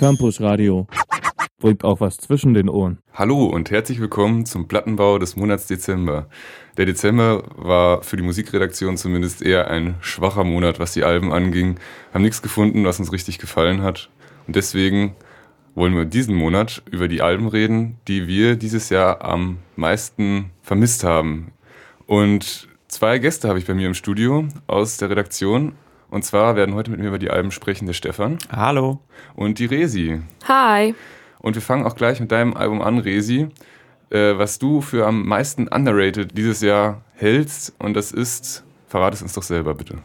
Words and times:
Campus 0.00 0.40
Radio. 0.40 0.86
Bringt 1.58 1.84
auch 1.84 2.00
was 2.00 2.16
zwischen 2.16 2.54
den 2.54 2.70
Ohren. 2.70 3.00
Hallo 3.12 3.44
und 3.44 3.70
herzlich 3.70 4.00
willkommen 4.00 4.46
zum 4.46 4.66
Plattenbau 4.66 5.18
des 5.18 5.36
Monats 5.36 5.66
Dezember. 5.66 6.26
Der 6.78 6.86
Dezember 6.86 7.42
war 7.54 8.02
für 8.02 8.16
die 8.16 8.22
Musikredaktion 8.22 8.96
zumindest 8.96 9.42
eher 9.42 9.68
ein 9.68 9.96
schwacher 10.00 10.42
Monat, 10.42 10.80
was 10.80 10.94
die 10.94 11.04
Alben 11.04 11.34
anging. 11.34 11.78
Haben 12.14 12.22
nichts 12.22 12.40
gefunden, 12.40 12.86
was 12.86 12.98
uns 12.98 13.12
richtig 13.12 13.38
gefallen 13.38 13.82
hat. 13.82 14.08
Und 14.46 14.56
deswegen 14.56 15.16
wollen 15.74 15.94
wir 15.94 16.06
diesen 16.06 16.34
Monat 16.34 16.82
über 16.90 17.06
die 17.06 17.20
Alben 17.20 17.48
reden, 17.48 17.98
die 18.08 18.26
wir 18.26 18.56
dieses 18.56 18.88
Jahr 18.88 19.22
am 19.22 19.58
meisten 19.76 20.50
vermisst 20.62 21.04
haben. 21.04 21.52
Und 22.06 22.68
zwei 22.88 23.18
Gäste 23.18 23.48
habe 23.48 23.58
ich 23.58 23.66
bei 23.66 23.74
mir 23.74 23.86
im 23.86 23.94
Studio 23.94 24.48
aus 24.66 24.96
der 24.96 25.10
Redaktion. 25.10 25.74
Und 26.10 26.24
zwar 26.24 26.56
werden 26.56 26.74
heute 26.74 26.90
mit 26.90 27.00
mir 27.00 27.08
über 27.08 27.18
die 27.18 27.30
Alben 27.30 27.52
sprechen 27.52 27.86
der 27.86 27.92
Stefan. 27.92 28.38
Hallo. 28.50 28.98
Und 29.36 29.60
die 29.60 29.66
Resi. 29.66 30.20
Hi. 30.48 30.94
Und 31.38 31.54
wir 31.54 31.62
fangen 31.62 31.86
auch 31.86 31.94
gleich 31.94 32.20
mit 32.20 32.32
deinem 32.32 32.54
Album 32.54 32.82
an, 32.82 32.98
Resi, 32.98 33.48
äh, 34.10 34.36
was 34.36 34.58
du 34.58 34.80
für 34.80 35.06
am 35.06 35.26
meisten 35.26 35.68
underrated 35.68 36.36
dieses 36.36 36.60
Jahr 36.60 37.02
hältst. 37.14 37.74
Und 37.78 37.94
das 37.94 38.10
ist, 38.10 38.64
verrate 38.88 39.14
es 39.14 39.22
uns 39.22 39.34
doch 39.34 39.44
selber 39.44 39.74
bitte. 39.74 39.98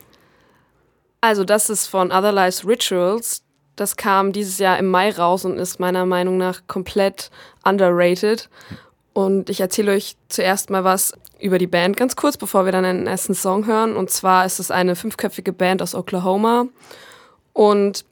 Also 1.21 1.43
das 1.43 1.71
ist 1.71 1.87
von 1.87 2.11
Other 2.11 2.31
Lives 2.31 2.67
Rituals. 2.67 3.41
Das 3.75 3.97
kam 3.97 4.31
dieses 4.31 4.59
Jahr 4.59 4.77
im 4.77 4.89
Mai 4.89 5.09
raus 5.09 5.43
und 5.43 5.57
ist 5.57 5.79
meiner 5.79 6.05
Meinung 6.05 6.37
nach 6.37 6.61
komplett 6.67 7.31
underrated. 7.63 8.49
Und 9.13 9.49
ich 9.49 9.59
erzähle 9.59 9.93
euch 9.93 10.17
zuerst 10.29 10.69
mal 10.69 10.83
was 10.83 11.13
über 11.45 11.57
die 11.57 11.67
Band 11.67 11.95
ganz 11.95 12.15
kurz, 12.15 12.37
bevor 12.37 12.65
wir 12.65 12.71
dann 12.71 12.85
einen 12.85 13.07
ersten 13.07 13.35
Song 13.35 13.65
hören. 13.65 13.95
Und 13.95 14.09
zwar 14.09 14.45
ist 14.45 14.59
es 14.59 14.71
eine 14.71 14.95
fünfköpfige 14.95 15.53
Band 15.53 15.81
aus 15.81 15.95
Oklahoma. 15.95 16.65
Und 17.53 18.05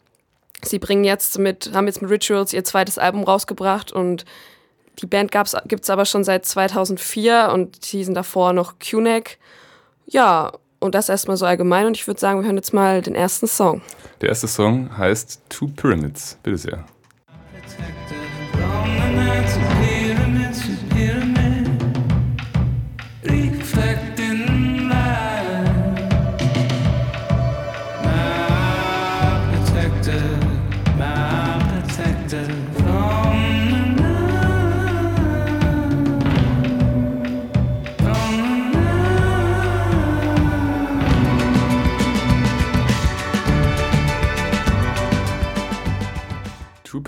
Sie 0.65 0.79
bringen 0.79 1.03
jetzt 1.03 1.39
mit, 1.39 1.71
haben 1.73 1.87
jetzt 1.87 2.01
mit 2.01 2.09
Rituals 2.09 2.53
ihr 2.53 2.63
zweites 2.63 2.97
Album 2.97 3.23
rausgebracht 3.23 3.91
und 3.91 4.25
die 4.99 5.07
Band 5.07 5.31
gibt 5.31 5.83
es 5.83 5.89
aber 5.89 6.05
schon 6.05 6.23
seit 6.23 6.45
2004 6.45 7.49
und 7.51 7.91
die 7.91 8.03
sind 8.03 8.13
davor 8.13 8.53
noch 8.53 8.79
QNEC. 8.79 9.39
Ja, 10.05 10.51
und 10.79 10.95
das 10.95 11.09
erstmal 11.09 11.37
so 11.37 11.45
allgemein 11.45 11.87
und 11.87 11.97
ich 11.97 12.07
würde 12.07 12.19
sagen, 12.19 12.39
wir 12.39 12.45
hören 12.45 12.57
jetzt 12.57 12.73
mal 12.73 13.01
den 13.01 13.15
ersten 13.15 13.47
Song. 13.47 13.81
Der 14.21 14.29
erste 14.29 14.47
Song 14.47 14.95
heißt 14.97 15.41
Two 15.49 15.67
Pyramids. 15.67 16.37
Bitte 16.43 16.57
sehr. 16.57 16.85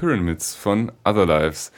Pyramids 0.06 0.54
von 0.54 0.92
Other 1.04 1.26
Lives. 1.26 1.72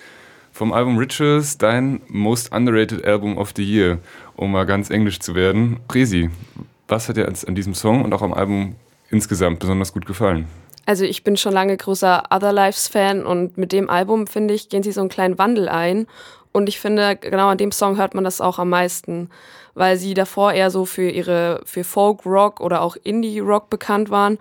Vom 0.51 0.73
Album 0.73 0.97
Rituals, 0.97 1.57
dein 1.57 2.01
Most 2.09 2.53
Underrated 2.53 3.05
Album 3.05 3.37
of 3.37 3.53
the 3.55 3.63
Year, 3.63 3.99
um 4.35 4.51
mal 4.51 4.65
ganz 4.65 4.89
englisch 4.89 5.21
zu 5.21 5.33
werden. 5.33 5.79
Presi, 5.87 6.29
was 6.89 7.07
hat 7.07 7.15
dir 7.15 7.25
an 7.25 7.55
diesem 7.55 7.73
Song 7.73 8.03
und 8.03 8.13
auch 8.13 8.21
am 8.21 8.33
Album 8.33 8.75
insgesamt 9.09 9.59
besonders 9.59 9.93
gut 9.93 10.05
gefallen? 10.05 10.45
Also 10.85 11.05
ich 11.05 11.23
bin 11.23 11.37
schon 11.37 11.53
lange 11.53 11.77
großer 11.77 12.23
Other 12.29 12.51
Lives 12.51 12.89
Fan 12.89 13.25
und 13.25 13.57
mit 13.57 13.71
dem 13.71 13.89
Album, 13.89 14.27
finde 14.27 14.55
ich, 14.55 14.67
gehen 14.67 14.83
sie 14.83 14.91
so 14.91 14.99
einen 14.99 15.09
kleinen 15.09 15.37
Wandel 15.37 15.69
ein. 15.69 16.05
Und 16.51 16.67
ich 16.67 16.81
finde, 16.81 17.15
genau 17.15 17.47
an 17.47 17.57
dem 17.57 17.71
Song 17.71 17.95
hört 17.95 18.13
man 18.13 18.25
das 18.25 18.41
auch 18.41 18.59
am 18.59 18.69
meisten, 18.69 19.29
weil 19.73 19.95
sie 19.95 20.15
davor 20.15 20.51
eher 20.51 20.69
so 20.69 20.83
für 20.83 21.09
ihre, 21.09 21.61
für 21.63 21.85
Folk 21.85 22.25
Rock 22.25 22.59
oder 22.59 22.81
auch 22.81 22.97
Indie 23.01 23.39
Rock 23.39 23.69
bekannt 23.69 24.09
waren. 24.09 24.37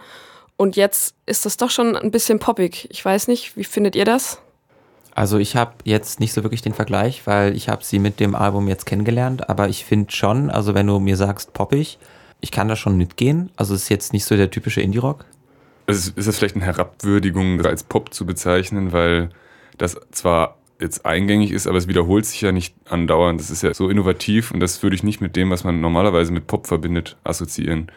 Und 0.57 0.77
jetzt 0.77 1.15
ist 1.27 1.45
das 1.45 1.57
doch 1.57 1.71
schon 1.71 1.97
ein 1.97 2.11
bisschen 2.11 2.39
poppig. 2.39 2.89
Ich 2.91 3.05
weiß 3.05 3.29
nicht, 3.29 3.57
wie 3.57 3.65
findet 3.65 3.95
ihr 3.95 4.05
das? 4.05 4.41
Also 5.15 5.39
ich 5.39 5.57
habe 5.57 5.73
jetzt 5.85 6.21
nicht 6.21 6.33
so 6.33 6.43
wirklich 6.43 6.63
den 6.63 6.75
Vergleich, 6.75 7.27
weil 7.27 7.57
ich 7.57 7.69
habe 7.69 7.85
sie 7.85 7.99
mit 7.99 8.21
dem 8.21 8.35
Album 8.35 8.69
jetzt 8.69 8.85
kennengelernt, 8.85 9.49
aber 9.49 9.69
ich 9.69 9.85
finde 9.85 10.13
schon, 10.13 10.51
also 10.51 10.75
wenn 10.75 10.87
du 10.87 10.99
mir 10.99 11.17
sagst 11.17 11.55
poppig, 11.55 11.99
ich 12.41 12.51
kann 12.51 12.69
da 12.69 12.77
schon 12.77 12.97
mitgehen. 12.99 13.51
Also 13.57 13.75
es 13.75 13.85
ist 13.85 13.89
jetzt 13.89 14.13
nicht 14.13 14.25
so 14.25 14.37
der 14.37 14.51
typische 14.51 14.83
Indie-Rock. 14.83 15.25
Also 15.87 16.11
ist 16.15 16.29
das 16.29 16.37
vielleicht 16.37 16.57
eine 16.57 16.65
Herabwürdigung, 16.65 17.65
als 17.65 17.83
Pop 17.83 18.13
zu 18.13 18.27
bezeichnen, 18.27 18.93
weil 18.93 19.31
das 19.79 19.97
zwar 20.11 20.59
jetzt 20.81 21.07
eingängig 21.07 21.51
ist, 21.53 21.67
aber 21.67 21.79
es 21.79 21.89
wiederholt 21.89 22.27
sich 22.27 22.41
ja 22.43 22.53
nicht 22.53 22.75
andauernd. 22.85 23.41
Das 23.41 23.51
ist 23.51 23.63
ja 23.63 23.73
so 23.73 23.89
innovativ 23.89 24.51
und 24.51 24.61
das 24.61 24.83
würde 24.83 24.97
ich 24.97 25.03
nicht 25.03 25.21
mit 25.21 25.37
dem, 25.37 25.51
was 25.51 25.65
man 25.65 25.81
normalerweise 25.81 26.33
mit 26.33 26.47
Pop 26.47 26.67
verbindet, 26.67 27.17
assoziieren. 27.25 27.91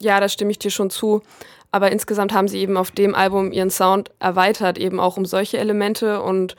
Ja, 0.00 0.20
da 0.20 0.28
stimme 0.28 0.50
ich 0.50 0.58
dir 0.58 0.70
schon 0.70 0.90
zu. 0.90 1.22
Aber 1.70 1.92
insgesamt 1.92 2.32
haben 2.32 2.48
sie 2.48 2.58
eben 2.58 2.76
auf 2.76 2.90
dem 2.90 3.14
Album 3.14 3.52
ihren 3.52 3.70
Sound 3.70 4.10
erweitert, 4.20 4.78
eben 4.78 5.00
auch 5.00 5.16
um 5.16 5.26
solche 5.26 5.58
Elemente. 5.58 6.22
Und 6.22 6.56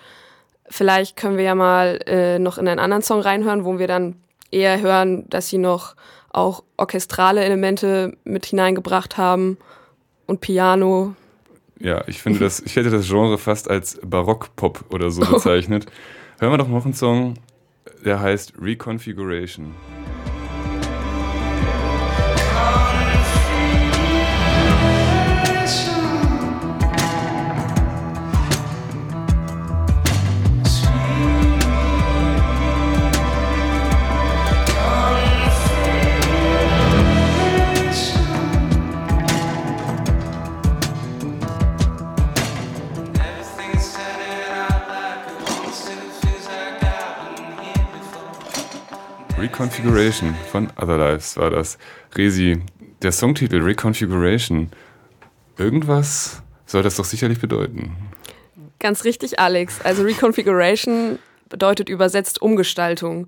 vielleicht 0.67 1.15
können 1.15 1.37
wir 1.37 1.45
ja 1.45 1.55
mal 1.55 1.99
äh, 2.05 2.37
noch 2.37 2.57
in 2.57 2.67
einen 2.67 2.79
anderen 2.79 3.01
Song 3.01 3.21
reinhören, 3.21 3.65
wo 3.65 3.79
wir 3.79 3.87
dann 3.87 4.15
eher 4.51 4.79
hören, 4.81 5.27
dass 5.29 5.49
sie 5.49 5.57
noch 5.57 5.95
auch 6.31 6.63
orchestrale 6.77 7.43
Elemente 7.43 8.15
mit 8.23 8.45
hineingebracht 8.45 9.17
haben 9.17 9.57
und 10.27 10.41
Piano. 10.41 11.15
Ja, 11.79 12.03
ich 12.07 12.21
finde 12.21 12.39
das, 12.39 12.59
ich 12.59 12.75
hätte 12.75 12.91
das 12.91 13.07
Genre 13.07 13.37
fast 13.37 13.69
als 13.69 13.99
Barock-Pop 14.03 14.85
oder 14.93 15.09
so 15.09 15.21
bezeichnet. 15.21 15.85
Hören 16.39 16.53
wir 16.53 16.57
doch 16.57 16.67
noch 16.67 16.85
einen 16.85 16.93
Song, 16.93 17.35
der 18.05 18.19
heißt 18.19 18.53
Reconfiguration. 18.61 19.73
Reconfiguration 49.39 50.35
von 50.51 50.69
Other 50.77 50.97
Lives 50.97 51.37
war 51.37 51.49
das. 51.49 51.77
Resi, 52.15 52.61
der 53.01 53.11
Songtitel 53.11 53.61
Reconfiguration, 53.61 54.69
irgendwas 55.57 56.41
soll 56.65 56.83
das 56.83 56.97
doch 56.97 57.05
sicherlich 57.05 57.39
bedeuten. 57.39 57.95
Ganz 58.79 59.05
richtig, 59.05 59.39
Alex. 59.39 59.79
Also 59.81 60.03
Reconfiguration 60.03 61.19
bedeutet 61.47 61.89
übersetzt 61.89 62.41
Umgestaltung. 62.41 63.27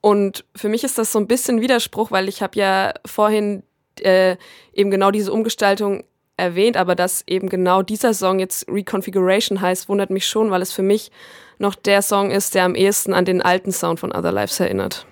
Und 0.00 0.44
für 0.54 0.68
mich 0.68 0.84
ist 0.84 0.98
das 0.98 1.10
so 1.10 1.18
ein 1.18 1.26
bisschen 1.26 1.60
Widerspruch, 1.60 2.10
weil 2.10 2.28
ich 2.28 2.42
habe 2.42 2.58
ja 2.58 2.94
vorhin 3.04 3.62
äh, 4.00 4.36
eben 4.74 4.90
genau 4.90 5.10
diese 5.10 5.32
Umgestaltung 5.32 6.04
erwähnt, 6.36 6.76
aber 6.76 6.94
dass 6.94 7.24
eben 7.26 7.48
genau 7.48 7.82
dieser 7.82 8.12
Song 8.12 8.38
jetzt 8.38 8.68
Reconfiguration 8.68 9.60
heißt, 9.60 9.88
wundert 9.88 10.10
mich 10.10 10.26
schon, 10.26 10.50
weil 10.50 10.60
es 10.60 10.72
für 10.72 10.82
mich 10.82 11.10
noch 11.58 11.74
der 11.74 12.02
Song 12.02 12.30
ist, 12.30 12.54
der 12.54 12.64
am 12.64 12.74
ehesten 12.74 13.14
an 13.14 13.24
den 13.24 13.40
alten 13.40 13.72
Sound 13.72 14.00
von 14.00 14.12
Other 14.12 14.32
Lives 14.32 14.60
erinnert. 14.60 15.06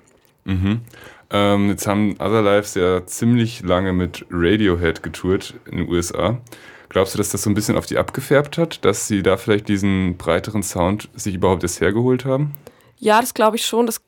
Mhm. 0.44 0.82
Ähm, 1.30 1.68
jetzt 1.70 1.86
haben 1.86 2.14
Other 2.20 2.42
Lives 2.42 2.74
ja 2.74 3.04
ziemlich 3.06 3.62
lange 3.62 3.92
mit 3.92 4.24
Radiohead 4.30 5.02
getourt 5.02 5.54
in 5.70 5.78
den 5.78 5.88
USA. 5.88 6.38
Glaubst 6.88 7.14
du, 7.14 7.18
dass 7.18 7.30
das 7.30 7.42
so 7.42 7.50
ein 7.50 7.54
bisschen 7.54 7.76
auf 7.76 7.86
die 7.86 7.98
abgefärbt 7.98 8.56
hat, 8.56 8.84
dass 8.84 9.08
sie 9.08 9.22
da 9.22 9.36
vielleicht 9.36 9.68
diesen 9.68 10.16
breiteren 10.16 10.62
Sound 10.62 11.08
sich 11.14 11.34
überhaupt 11.34 11.64
erst 11.64 11.80
hergeholt 11.80 12.24
haben? 12.24 12.54
Ja, 12.98 13.20
das 13.20 13.34
glaube 13.34 13.56
ich 13.56 13.66
schon. 13.66 13.86
Das, 13.86 14.00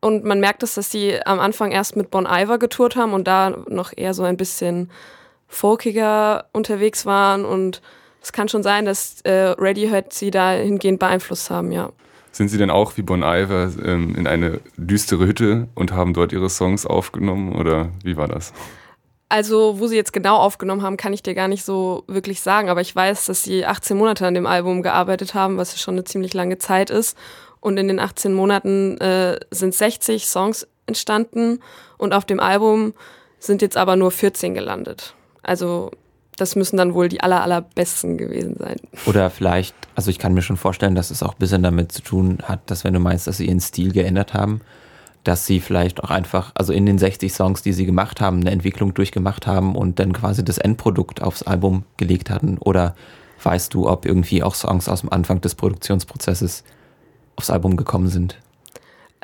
und 0.00 0.24
man 0.24 0.40
merkt 0.40 0.64
es, 0.64 0.74
dass 0.74 0.90
sie 0.90 1.24
am 1.24 1.38
Anfang 1.38 1.70
erst 1.70 1.94
mit 1.94 2.10
Bon 2.10 2.26
Iver 2.26 2.58
getourt 2.58 2.96
haben 2.96 3.12
und 3.12 3.28
da 3.28 3.50
noch 3.68 3.92
eher 3.94 4.12
so 4.12 4.24
ein 4.24 4.36
bisschen 4.36 4.90
folkiger 5.46 6.46
unterwegs 6.52 7.06
waren. 7.06 7.44
Und 7.44 7.80
es 8.20 8.32
kann 8.32 8.48
schon 8.48 8.64
sein, 8.64 8.86
dass 8.86 9.20
äh, 9.20 9.54
Radiohead 9.56 10.12
sie 10.12 10.32
dahingehend 10.32 10.98
beeinflusst 10.98 11.50
haben, 11.50 11.70
ja. 11.70 11.90
Sind 12.32 12.48
Sie 12.48 12.58
denn 12.58 12.70
auch 12.70 12.96
wie 12.96 13.02
Bon 13.02 13.22
Iver 13.22 13.70
ähm, 13.84 14.14
in 14.16 14.26
eine 14.26 14.60
düstere 14.76 15.26
Hütte 15.26 15.68
und 15.74 15.92
haben 15.92 16.14
dort 16.14 16.32
Ihre 16.32 16.48
Songs 16.48 16.86
aufgenommen 16.86 17.54
oder 17.54 17.90
wie 18.02 18.16
war 18.16 18.26
das? 18.26 18.52
Also, 19.28 19.78
wo 19.78 19.86
sie 19.86 19.96
jetzt 19.96 20.12
genau 20.12 20.36
aufgenommen 20.36 20.82
haben, 20.82 20.98
kann 20.98 21.14
ich 21.14 21.22
dir 21.22 21.34
gar 21.34 21.48
nicht 21.48 21.64
so 21.64 22.04
wirklich 22.06 22.42
sagen. 22.42 22.68
Aber 22.68 22.82
ich 22.82 22.94
weiß, 22.94 23.24
dass 23.24 23.42
sie 23.42 23.64
18 23.64 23.96
Monate 23.96 24.26
an 24.26 24.34
dem 24.34 24.44
Album 24.44 24.82
gearbeitet 24.82 25.32
haben, 25.32 25.56
was 25.56 25.80
schon 25.80 25.94
eine 25.94 26.04
ziemlich 26.04 26.34
lange 26.34 26.58
Zeit 26.58 26.90
ist. 26.90 27.16
Und 27.60 27.78
in 27.78 27.88
den 27.88 27.98
18 27.98 28.34
Monaten 28.34 28.98
äh, 28.98 29.40
sind 29.50 29.74
60 29.74 30.26
Songs 30.26 30.68
entstanden 30.84 31.60
und 31.96 32.12
auf 32.12 32.26
dem 32.26 32.40
Album 32.40 32.92
sind 33.38 33.62
jetzt 33.62 33.78
aber 33.78 33.96
nur 33.96 34.10
14 34.10 34.52
gelandet. 34.52 35.14
Also 35.42 35.90
das 36.42 36.56
müssen 36.56 36.76
dann 36.76 36.94
wohl 36.94 37.08
die 37.08 37.20
aller, 37.20 37.42
allerbesten 37.42 38.18
gewesen 38.18 38.56
sein. 38.58 38.76
Oder 39.06 39.30
vielleicht, 39.30 39.74
also 39.94 40.10
ich 40.10 40.18
kann 40.18 40.34
mir 40.34 40.42
schon 40.42 40.56
vorstellen, 40.56 40.94
dass 40.94 41.10
es 41.10 41.22
auch 41.22 41.34
ein 41.34 41.38
bisschen 41.38 41.62
damit 41.62 41.92
zu 41.92 42.02
tun 42.02 42.38
hat, 42.42 42.70
dass 42.70 42.84
wenn 42.84 42.92
du 42.92 43.00
meinst, 43.00 43.26
dass 43.26 43.36
sie 43.36 43.46
ihren 43.46 43.60
Stil 43.60 43.92
geändert 43.92 44.34
haben, 44.34 44.60
dass 45.24 45.46
sie 45.46 45.60
vielleicht 45.60 46.02
auch 46.02 46.10
einfach, 46.10 46.50
also 46.54 46.72
in 46.72 46.84
den 46.84 46.98
60 46.98 47.32
Songs, 47.32 47.62
die 47.62 47.72
sie 47.72 47.86
gemacht 47.86 48.20
haben, 48.20 48.40
eine 48.40 48.50
Entwicklung 48.50 48.92
durchgemacht 48.92 49.46
haben 49.46 49.76
und 49.76 50.00
dann 50.00 50.12
quasi 50.12 50.44
das 50.44 50.58
Endprodukt 50.58 51.22
aufs 51.22 51.44
Album 51.44 51.84
gelegt 51.96 52.28
hatten? 52.28 52.58
Oder 52.58 52.96
weißt 53.42 53.72
du, 53.72 53.88
ob 53.88 54.04
irgendwie 54.04 54.42
auch 54.42 54.56
Songs 54.56 54.88
aus 54.88 55.00
dem 55.00 55.12
Anfang 55.12 55.40
des 55.40 55.54
Produktionsprozesses 55.54 56.64
aufs 57.36 57.50
Album 57.50 57.76
gekommen 57.76 58.08
sind? 58.08 58.38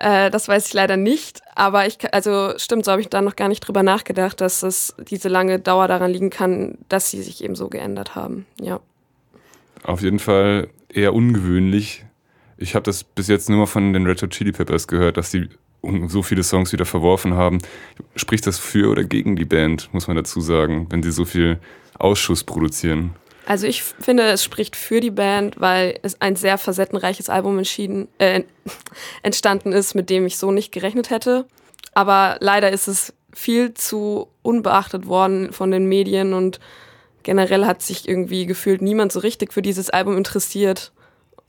Äh, 0.01 0.31
das 0.31 0.47
weiß 0.47 0.69
ich 0.69 0.75
leider 0.75 0.97
nicht, 0.97 1.43
aber 1.57 1.87
ich, 1.87 1.99
also 2.15 2.53
stimmt, 2.57 2.85
so 2.85 2.93
habe 2.93 3.01
ich 3.01 3.09
da 3.09 3.21
noch 3.21 3.35
gar 3.35 3.49
nicht 3.49 3.61
drüber 3.61 3.83
nachgedacht, 3.83 4.41
dass 4.41 4.63
es 4.63 4.95
diese 5.11 5.29
lange 5.29 5.59
Dauer 5.59 5.89
daran 5.89 6.13
liegen 6.13 6.31
kann, 6.31 6.79
dass 6.89 7.11
sie 7.11 7.21
sich 7.21 7.43
eben 7.43 7.57
so 7.57 7.69
geändert 7.69 8.15
haben. 8.15 8.47
Ja. 8.61 8.79
Auf 9.83 10.01
jeden 10.03 10.21
Fall 10.21 10.69
eher 10.89 11.15
ungewöhnlich. 11.15 12.05
Ich 12.59 12.77
habe 12.77 12.85
das 12.85 13.03
bis 13.03 13.27
jetzt 13.27 13.49
nur 13.49 13.59
mal 13.59 13.67
von 13.67 13.93
den 13.93 14.07
Red 14.07 14.23
Hot 14.23 14.31
Chili 14.31 14.53
Peppers 14.53 14.87
gehört, 14.87 15.17
dass 15.17 15.33
sie 15.33 15.49
so 16.07 16.23
viele 16.23 16.45
Songs 16.45 16.73
wieder 16.73 16.85
verworfen 16.85 17.35
haben. 17.35 17.59
Spricht 18.15 18.47
das 18.47 18.59
für 18.59 18.91
oder 18.91 19.03
gegen 19.03 19.35
die 19.35 19.45
Band, 19.45 19.93
muss 19.93 20.07
man 20.07 20.17
dazu 20.17 20.41
sagen, 20.41 20.87
wenn 20.91 21.03
sie 21.03 21.13
so 21.13 21.25
viel 21.25 21.59
Ausschuss 21.99 22.45
produzieren? 22.45 23.15
Also 23.49 23.67
ich 23.67 23.83
finde, 23.83 24.25
es 24.25 24.45
spricht 24.45 24.77
für 24.77 25.01
die 25.01 25.11
Band, 25.11 25.59
weil 25.59 25.99
es 26.03 26.21
ein 26.21 26.37
sehr 26.37 26.59
facettenreiches 26.59 27.31
Album 27.31 27.57
entschieden, 27.57 28.07
äh, 28.19 28.43
entstanden 29.23 29.73
ist, 29.73 29.95
mit 29.95 30.11
dem 30.11 30.27
ich 30.27 30.37
so 30.37 30.53
nicht 30.53 30.71
gerechnet 30.71 31.09
hätte. 31.09 31.47
Aber 31.95 32.37
leider 32.41 32.71
ist 32.71 32.89
es 32.89 33.15
viel 33.33 33.73
zu 33.73 34.29
unbeachtet 34.43 35.07
worden 35.07 35.51
von 35.55 35.71
den 35.71 35.87
Medien 35.87 36.35
und 36.35 36.61
generell 37.23 37.65
hat 37.65 37.81
sich 37.81 38.07
irgendwie 38.07 38.45
gefühlt 38.45 38.83
niemand 38.83 39.13
so 39.13 39.21
richtig 39.21 39.55
für 39.55 39.63
dieses 39.63 39.89
Album 39.89 40.19
interessiert. 40.19 40.93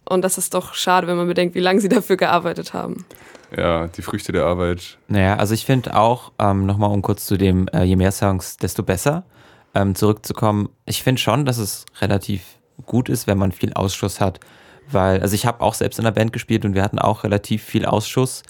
Und 0.05 0.21
das 0.21 0.37
ist 0.37 0.53
doch 0.53 0.75
schade, 0.75 1.05
wenn 1.05 1.17
man 1.17 1.27
bedenkt, 1.27 1.53
wie 1.53 1.59
lange 1.59 1.81
sie 1.81 1.89
dafür 1.89 2.15
gearbeitet 2.15 2.73
haben. 2.73 3.05
Ja, 3.53 3.87
die 3.87 4.03
Früchte 4.03 4.31
der 4.31 4.45
Arbeit. 4.45 4.97
Naja, 5.09 5.35
also 5.35 5.53
ich 5.53 5.65
finde 5.65 5.97
auch, 5.97 6.31
ähm, 6.39 6.65
nochmal 6.65 6.91
um 6.91 7.01
kurz 7.01 7.25
zu 7.25 7.35
dem, 7.35 7.67
äh, 7.73 7.83
je 7.83 7.97
mehr 7.97 8.13
Songs, 8.13 8.55
desto 8.55 8.83
besser 8.83 9.25
ähm, 9.75 9.95
zurückzukommen, 9.95 10.69
ich 10.85 11.03
finde 11.03 11.21
schon, 11.21 11.45
dass 11.45 11.57
es 11.57 11.85
relativ 12.01 12.59
gut 12.85 13.09
ist, 13.09 13.27
wenn 13.27 13.37
man 13.37 13.51
viel 13.51 13.73
Ausschuss 13.73 14.19
hat, 14.19 14.39
weil, 14.91 15.21
also 15.21 15.35
ich 15.35 15.45
habe 15.45 15.61
auch 15.61 15.73
selbst 15.73 15.99
in 15.99 16.05
der 16.05 16.11
Band 16.11 16.33
gespielt 16.33 16.65
und 16.65 16.73
wir 16.73 16.83
hatten 16.83 16.99
auch 16.99 17.23
relativ 17.23 17.63
viel 17.63 17.85
Ausschuss. 17.85 18.43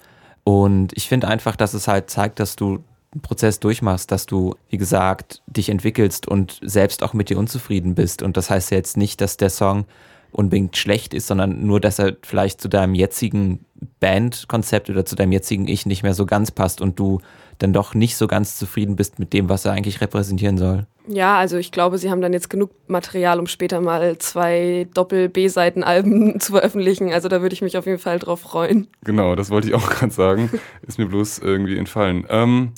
Und 0.43 0.95
ich 0.95 1.07
finde 1.07 1.27
einfach, 1.27 1.55
dass 1.55 1.73
es 1.73 1.87
halt 1.87 2.09
zeigt, 2.09 2.39
dass 2.39 2.55
du 2.55 2.83
einen 3.11 3.21
Prozess 3.21 3.59
durchmachst, 3.59 4.11
dass 4.11 4.25
du, 4.25 4.55
wie 4.69 4.77
gesagt, 4.77 5.41
dich 5.47 5.69
entwickelst 5.69 6.27
und 6.27 6.59
selbst 6.61 7.03
auch 7.03 7.13
mit 7.13 7.29
dir 7.29 7.37
unzufrieden 7.37 7.95
bist. 7.95 8.21
Und 8.21 8.37
das 8.37 8.49
heißt 8.49 8.71
ja 8.71 8.77
jetzt 8.77 8.97
nicht, 8.97 9.19
dass 9.21 9.37
der 9.37 9.49
Song 9.49 9.85
unbedingt 10.31 10.77
schlecht 10.77 11.13
ist, 11.13 11.27
sondern 11.27 11.65
nur, 11.65 11.79
dass 11.79 11.99
er 11.99 12.15
vielleicht 12.21 12.61
zu 12.61 12.67
deinem 12.67 12.93
jetzigen 12.93 13.65
Bandkonzept 13.99 14.89
oder 14.89 15.05
zu 15.05 15.15
deinem 15.15 15.31
jetzigen 15.31 15.67
Ich 15.67 15.85
nicht 15.85 16.03
mehr 16.03 16.13
so 16.13 16.25
ganz 16.25 16.51
passt 16.51 16.81
und 16.81 16.99
du 16.99 17.19
dann 17.59 17.73
doch 17.73 17.93
nicht 17.93 18.15
so 18.17 18.27
ganz 18.27 18.57
zufrieden 18.57 18.95
bist 18.95 19.19
mit 19.19 19.33
dem, 19.33 19.49
was 19.49 19.65
er 19.65 19.73
eigentlich 19.73 20.01
repräsentieren 20.01 20.57
soll. 20.57 20.87
Ja, 21.07 21.37
also 21.37 21.57
ich 21.57 21.71
glaube, 21.71 21.97
sie 21.97 22.09
haben 22.09 22.21
dann 22.21 22.33
jetzt 22.33 22.49
genug 22.49 22.71
Material, 22.87 23.39
um 23.39 23.47
später 23.47 23.81
mal 23.81 24.17
zwei 24.17 24.87
Doppel-B-Seiten-Alben 24.93 26.39
zu 26.39 26.53
veröffentlichen. 26.53 27.11
Also 27.11 27.27
da 27.29 27.41
würde 27.41 27.53
ich 27.53 27.61
mich 27.61 27.77
auf 27.77 27.85
jeden 27.85 27.99
Fall 27.99 28.19
drauf 28.19 28.39
freuen. 28.41 28.87
Genau, 29.03 29.35
das 29.35 29.49
wollte 29.49 29.67
ich 29.67 29.73
auch 29.73 29.89
gerade 29.89 30.11
sagen. 30.11 30.49
Ist 30.87 30.97
mir 30.97 31.07
bloß 31.07 31.39
irgendwie 31.39 31.77
entfallen. 31.77 32.25
Ähm, 32.29 32.71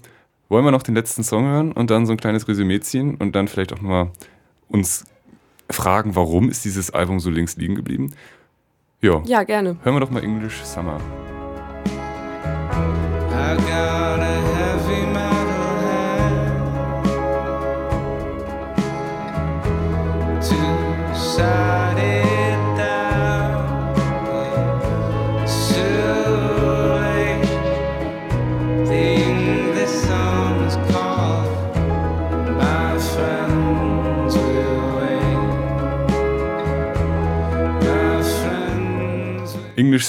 wollen 0.50 0.66
wir 0.66 0.72
noch 0.72 0.84
den 0.84 0.96
letzten 0.96 1.24
Song 1.24 1.46
hören 1.46 1.72
und 1.72 1.92
dann 1.92 2.06
so 2.06 2.12
ein 2.12 2.18
kleines 2.18 2.48
Resümee 2.48 2.80
ziehen 2.80 3.16
und 3.16 3.36
dann 3.36 3.48
vielleicht 3.48 3.74
auch 3.74 3.78
nochmal 3.82 4.12
uns 4.68 5.06
fragen, 5.70 6.16
warum 6.16 6.50
ist 6.50 6.66
dieses 6.66 6.92
Album 6.92 7.20
so 7.20 7.30
links 7.30 7.56
liegen 7.56 7.76
geblieben? 7.76 8.14
Ja. 9.02 9.22
Ja, 9.26 9.44
gerne. 9.44 9.78
Hören 9.84 9.96
wir 9.96 10.00
doch 10.00 10.12
mal 10.12 10.24
English 10.24 10.64
Summer. 10.64 11.00
I 13.34 13.56
got 13.56 14.31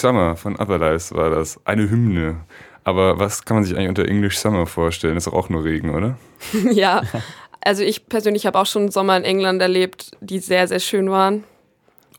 Summer 0.02 0.36
von 0.36 0.56
Otherlies 0.60 1.14
war 1.14 1.30
das. 1.30 1.58
Eine 1.64 1.88
Hymne. 1.88 2.40
Aber 2.84 3.18
was 3.20 3.44
kann 3.44 3.56
man 3.56 3.64
sich 3.64 3.76
eigentlich 3.76 3.88
unter 3.88 4.04
English 4.06 4.36
Summer 4.38 4.66
vorstellen? 4.66 5.16
ist 5.16 5.28
doch 5.28 5.32
auch 5.32 5.48
nur 5.48 5.62
Regen, 5.64 5.90
oder? 5.94 6.18
ja, 6.72 7.02
also 7.60 7.84
ich 7.84 8.08
persönlich 8.08 8.44
habe 8.44 8.58
auch 8.58 8.66
schon 8.66 8.90
Sommer 8.90 9.16
in 9.16 9.22
England 9.22 9.62
erlebt, 9.62 10.10
die 10.20 10.40
sehr, 10.40 10.66
sehr 10.66 10.80
schön 10.80 11.08
waren. 11.08 11.44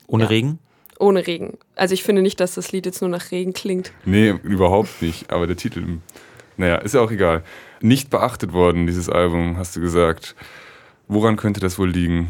Ohne 0.07 0.23
Ja. 0.23 0.29
Regen? 0.29 0.59
Ohne 0.99 1.27
Regen. 1.27 1.57
Also 1.75 1.93
ich 1.93 2.03
finde 2.03 2.21
nicht, 2.21 2.39
dass 2.39 2.55
das 2.55 2.71
Lied 2.71 2.85
jetzt 2.85 3.01
nur 3.01 3.09
nach 3.09 3.31
Regen 3.31 3.51
klingt. 3.51 3.91
Nee, 4.05 4.29
überhaupt 4.43 5.01
nicht. 5.01 5.31
Aber 5.33 5.45
der 5.47 5.57
Titel, 5.57 5.85
naja, 6.55 6.77
ist 6.77 6.93
ja 6.93 7.01
auch 7.01 7.11
egal. 7.11 7.43
Nicht 7.81 8.09
beachtet 8.09 8.53
worden, 8.53 8.87
dieses 8.87 9.09
Album, 9.09 9.57
hast 9.57 9.75
du 9.75 9.81
gesagt. 9.81 10.35
Woran 11.09 11.35
könnte 11.35 11.59
das 11.59 11.77
wohl 11.77 11.89
liegen? 11.89 12.29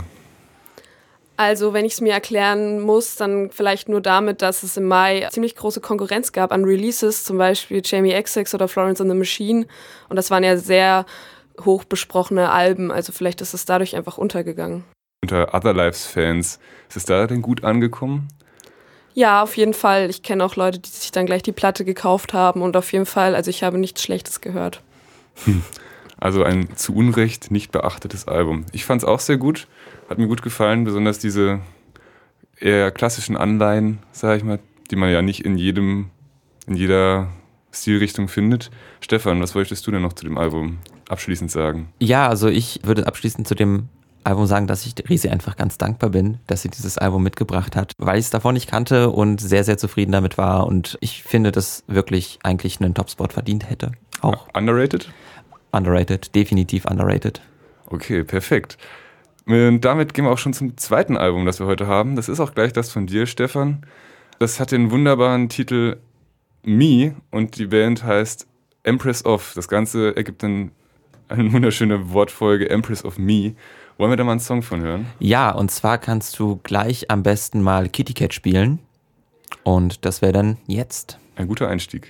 Also, 1.36 1.74
wenn 1.74 1.86
ich 1.86 1.94
es 1.94 2.02
mir 2.02 2.14
erklären 2.14 2.80
muss, 2.80 3.16
dann 3.16 3.50
vielleicht 3.50 3.90
nur 3.90 4.02
damit, 4.02 4.42
dass 4.42 4.62
es 4.62 4.78
im 4.78 4.88
Mai 4.88 5.28
ziemlich 5.32 5.56
große 5.56 5.82
Konkurrenz 5.82 6.32
gab 6.32 6.52
an 6.52 6.64
Releases, 6.64 7.24
zum 7.24 7.40
Beispiel 7.40 7.82
Jamie 7.84 8.14
XX 8.14 8.54
oder 8.54 8.68
Florence 8.68 9.02
and 9.02 9.10
the 9.10 9.18
Machine. 9.18 9.66
Und 10.10 10.16
das 10.16 10.30
waren 10.30 10.44
ja 10.44 10.58
sehr 10.58 11.06
hoch 11.66 11.84
besprochene 11.86 12.52
Alben. 12.52 12.92
Also 12.92 13.12
vielleicht 13.12 13.42
ist 13.42 13.54
es 13.54 13.66
dadurch 13.66 13.96
einfach 13.96 14.18
untergegangen. 14.18 14.84
Unter 15.24 15.54
Other 15.54 15.74
Lives 15.74 16.06
Fans, 16.06 16.60
ist 16.90 16.98
es 16.98 17.06
da 17.06 17.26
denn 17.26 17.42
gut 17.42 17.64
angekommen? 17.64 18.28
Ja, 19.16 19.44
auf 19.44 19.58
jeden 19.58 19.74
Fall. 19.74 20.10
Ich 20.10 20.22
kenne 20.24 20.44
auch 20.44 20.56
Leute, 20.56 20.80
die 20.80 20.90
sich 20.90 21.12
dann 21.12 21.26
gleich 21.26 21.44
die 21.44 21.52
Platte 21.52 21.86
gekauft 21.86 22.34
haben. 22.34 22.62
Und 22.62 22.78
auf 22.78 22.92
jeden 22.94 23.06
Fall, 23.06 23.36
also 23.36 23.50
ich 23.50 23.64
habe 23.64 23.78
nichts 23.78 24.04
Schlechtes 24.04 24.42
gehört. 24.42 24.82
Also 26.20 26.44
ein 26.44 26.74
zu 26.78 26.96
Unrecht 26.96 27.52
nicht 27.52 27.74
beachtetes 27.74 28.30
Album. 28.30 28.66
Ich 28.72 28.86
fand 28.86 29.02
es 29.02 29.08
auch 29.08 29.20
sehr 29.20 29.36
gut, 29.36 29.68
hat 30.14 30.20
mir 30.20 30.28
gut 30.28 30.44
gefallen, 30.44 30.84
besonders 30.84 31.18
diese 31.18 31.60
eher 32.60 32.92
klassischen 32.92 33.36
Anleihen, 33.36 33.98
sage 34.12 34.38
ich 34.38 34.44
mal, 34.44 34.60
die 34.92 34.96
man 34.96 35.12
ja 35.12 35.24
nicht 35.24 35.44
in 35.44 35.58
jedem, 35.58 36.12
in 36.68 36.76
jeder 36.76 37.30
Stilrichtung 37.72 38.28
findet. 38.28 38.70
Stefan, 39.02 39.42
was 39.42 39.56
wolltest 39.56 39.86
du 39.88 39.92
denn 39.92 40.04
noch 40.04 40.14
zu 40.14 40.24
dem 40.24 40.38
Album 40.38 40.78
abschließend 41.10 41.50
sagen? 41.50 41.92
Ja, 42.00 42.28
also 42.30 42.48
ich 42.48 42.82
würde 42.84 43.08
abschließend 43.08 43.48
zu 43.48 43.56
dem 43.56 43.90
Album 44.24 44.46
sagen, 44.46 44.68
dass 44.68 44.86
ich 44.86 44.94
Risi 45.10 45.30
einfach 45.30 45.58
ganz 45.58 45.80
dankbar 45.80 46.12
bin, 46.12 46.38
dass 46.46 46.62
sie 46.62 46.70
dieses 46.70 47.00
Album 47.00 47.24
mitgebracht 47.24 47.76
hat, 47.76 47.94
weil 47.98 48.20
ich 48.20 48.26
es 48.26 48.30
davon 48.30 48.54
nicht 48.54 48.70
kannte 48.70 49.10
und 49.10 49.42
sehr, 49.42 49.64
sehr 49.64 49.80
zufrieden 49.80 50.12
damit 50.12 50.38
war 50.38 50.68
und 50.68 50.96
ich 51.02 51.24
finde, 51.24 51.52
dass 51.52 51.84
wirklich 51.88 52.38
eigentlich 52.44 52.80
einen 52.80 52.94
Topspot 52.94 53.34
verdient 53.34 53.68
hätte. 53.68 53.92
Auch 54.22 54.48
Underrated? 54.54 55.10
underrated, 55.72 56.36
definitiv 56.36 56.86
underrated. 56.86 57.42
Okay, 57.88 58.24
perfekt. 58.24 58.78
Und 59.46 59.82
damit 59.82 60.14
gehen 60.14 60.26
wir 60.26 60.32
auch 60.32 60.38
schon 60.38 60.54
zum 60.54 60.78
zweiten 60.78 61.18
Album, 61.18 61.46
das 61.46 61.60
wir 61.60 61.68
heute 61.68 61.88
haben. 61.88 62.16
Das 62.16 62.30
ist 62.30 62.40
auch 62.40 62.54
gleich 62.54 62.74
das 62.74 62.92
von 62.92 63.08
dir, 63.08 63.26
Stefan. 63.26 63.86
Das 64.40 64.60
hat 64.60 64.72
den 64.72 64.92
wunderbaren 64.92 65.50
Titel 65.50 65.98
Me 66.64 67.16
und 67.30 67.58
die 67.58 67.68
Band 67.68 68.04
heißt 68.04 68.48
Empress 68.84 69.26
of. 69.26 69.54
Das 69.56 69.68
Ganze 69.68 70.16
ergibt 70.16 70.44
dann 70.44 70.72
eine 71.28 71.52
wunderschöne 71.52 72.14
Wortfolge 72.14 72.70
Empress 72.70 73.04
of 73.04 73.18
Me. 73.18 73.56
Wollen 73.98 74.12
wir 74.12 74.18
da 74.18 74.24
mal 74.24 74.32
einen 74.32 74.40
Song 74.40 74.64
von 74.64 74.82
hören? 74.82 75.06
Ja, 75.20 75.52
und 75.52 75.72
zwar 75.72 75.98
kannst 75.98 76.40
du 76.40 76.60
gleich 76.64 77.12
am 77.12 77.24
besten 77.24 77.62
mal 77.62 77.90
Kitty 77.90 78.14
Cat 78.14 78.34
spielen 78.34 78.80
und 79.64 80.06
das 80.06 80.22
wäre 80.22 80.34
dann 80.34 80.58
jetzt. 80.68 81.20
Ein 81.36 81.48
guter 81.48 81.68
Einstieg. 81.68 82.08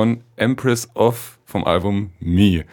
Von 0.00 0.24
Empress 0.36 0.88
of 0.94 1.38
vom 1.44 1.66
Album 1.66 2.12
Me. 2.20 2.64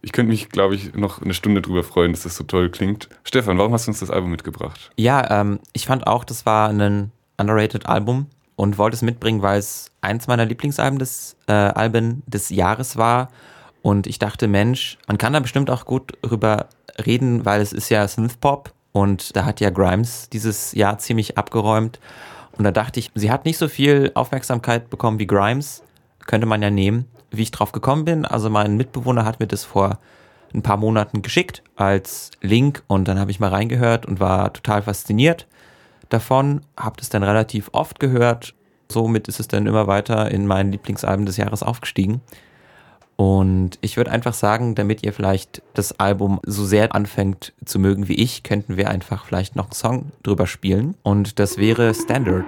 Ich 0.00 0.12
könnte 0.12 0.30
mich, 0.30 0.48
glaube 0.48 0.76
ich, 0.76 0.94
noch 0.94 1.20
eine 1.20 1.34
Stunde 1.34 1.60
drüber 1.60 1.82
freuen, 1.82 2.12
dass 2.12 2.22
das 2.22 2.36
so 2.36 2.44
toll 2.44 2.70
klingt. 2.70 3.08
Stefan, 3.24 3.58
warum 3.58 3.72
hast 3.72 3.88
du 3.88 3.90
uns 3.90 3.98
das 3.98 4.12
Album 4.12 4.30
mitgebracht? 4.30 4.92
Ja, 4.96 5.40
ähm, 5.40 5.58
ich 5.72 5.86
fand 5.86 6.06
auch, 6.06 6.22
das 6.22 6.46
war 6.46 6.68
ein 6.68 7.10
underrated 7.36 7.86
Album 7.86 8.26
und 8.54 8.78
wollte 8.78 8.94
es 8.94 9.02
mitbringen, 9.02 9.42
weil 9.42 9.58
es 9.58 9.90
eins 10.02 10.28
meiner 10.28 10.44
Lieblingsalben 10.44 11.00
des 11.00 11.34
äh, 11.48 11.52
Alben 11.52 12.22
des 12.28 12.50
Jahres 12.50 12.96
war. 12.96 13.30
Und 13.82 14.06
ich 14.06 14.20
dachte, 14.20 14.46
Mensch, 14.46 14.98
man 15.08 15.18
kann 15.18 15.32
da 15.32 15.40
bestimmt 15.40 15.68
auch 15.68 15.84
gut 15.84 16.12
drüber 16.22 16.68
reden, 17.04 17.44
weil 17.44 17.60
es 17.60 17.72
ist 17.72 17.88
ja 17.88 18.06
Synthpop 18.06 18.72
und 18.92 19.34
da 19.34 19.44
hat 19.46 19.58
ja 19.58 19.70
Grimes 19.70 20.28
dieses 20.28 20.70
Jahr 20.74 20.96
ziemlich 20.98 21.36
abgeräumt. 21.38 21.98
Und 22.56 22.62
da 22.62 22.70
dachte 22.70 23.00
ich, 23.00 23.10
sie 23.16 23.32
hat 23.32 23.46
nicht 23.46 23.58
so 23.58 23.66
viel 23.66 24.12
Aufmerksamkeit 24.14 24.90
bekommen 24.90 25.18
wie 25.18 25.26
Grimes, 25.26 25.82
könnte 26.30 26.46
man 26.46 26.62
ja 26.62 26.70
nehmen. 26.70 27.06
Wie 27.32 27.42
ich 27.42 27.50
drauf 27.50 27.72
gekommen 27.72 28.04
bin, 28.04 28.24
also 28.24 28.50
mein 28.50 28.76
Mitbewohner 28.76 29.24
hat 29.24 29.40
mir 29.40 29.48
das 29.48 29.64
vor 29.64 29.98
ein 30.54 30.62
paar 30.62 30.76
Monaten 30.76 31.22
geschickt 31.22 31.64
als 31.74 32.30
Link 32.40 32.84
und 32.86 33.08
dann 33.08 33.18
habe 33.18 33.32
ich 33.32 33.40
mal 33.40 33.50
reingehört 33.50 34.06
und 34.06 34.20
war 34.20 34.52
total 34.52 34.82
fasziniert 34.82 35.48
davon, 36.08 36.60
habe 36.76 36.96
das 36.98 37.08
dann 37.08 37.24
relativ 37.24 37.70
oft 37.72 37.98
gehört. 37.98 38.54
Somit 38.90 39.26
ist 39.26 39.40
es 39.40 39.48
dann 39.48 39.66
immer 39.66 39.88
weiter 39.88 40.30
in 40.30 40.46
meinen 40.46 40.70
Lieblingsalben 40.70 41.26
des 41.26 41.36
Jahres 41.36 41.64
aufgestiegen. 41.64 42.20
Und 43.16 43.78
ich 43.80 43.96
würde 43.96 44.12
einfach 44.12 44.34
sagen, 44.34 44.76
damit 44.76 45.02
ihr 45.02 45.12
vielleicht 45.12 45.62
das 45.74 45.98
Album 45.98 46.40
so 46.46 46.64
sehr 46.64 46.94
anfängt 46.94 47.52
zu 47.64 47.78
mögen 47.80 48.08
wie 48.08 48.14
ich, 48.14 48.44
könnten 48.44 48.76
wir 48.76 48.88
einfach 48.88 49.24
vielleicht 49.24 49.56
noch 49.56 49.66
einen 49.66 49.72
Song 49.72 50.12
drüber 50.22 50.46
spielen. 50.46 50.94
Und 51.02 51.38
das 51.38 51.58
wäre 51.58 51.92
Standard. 51.92 52.46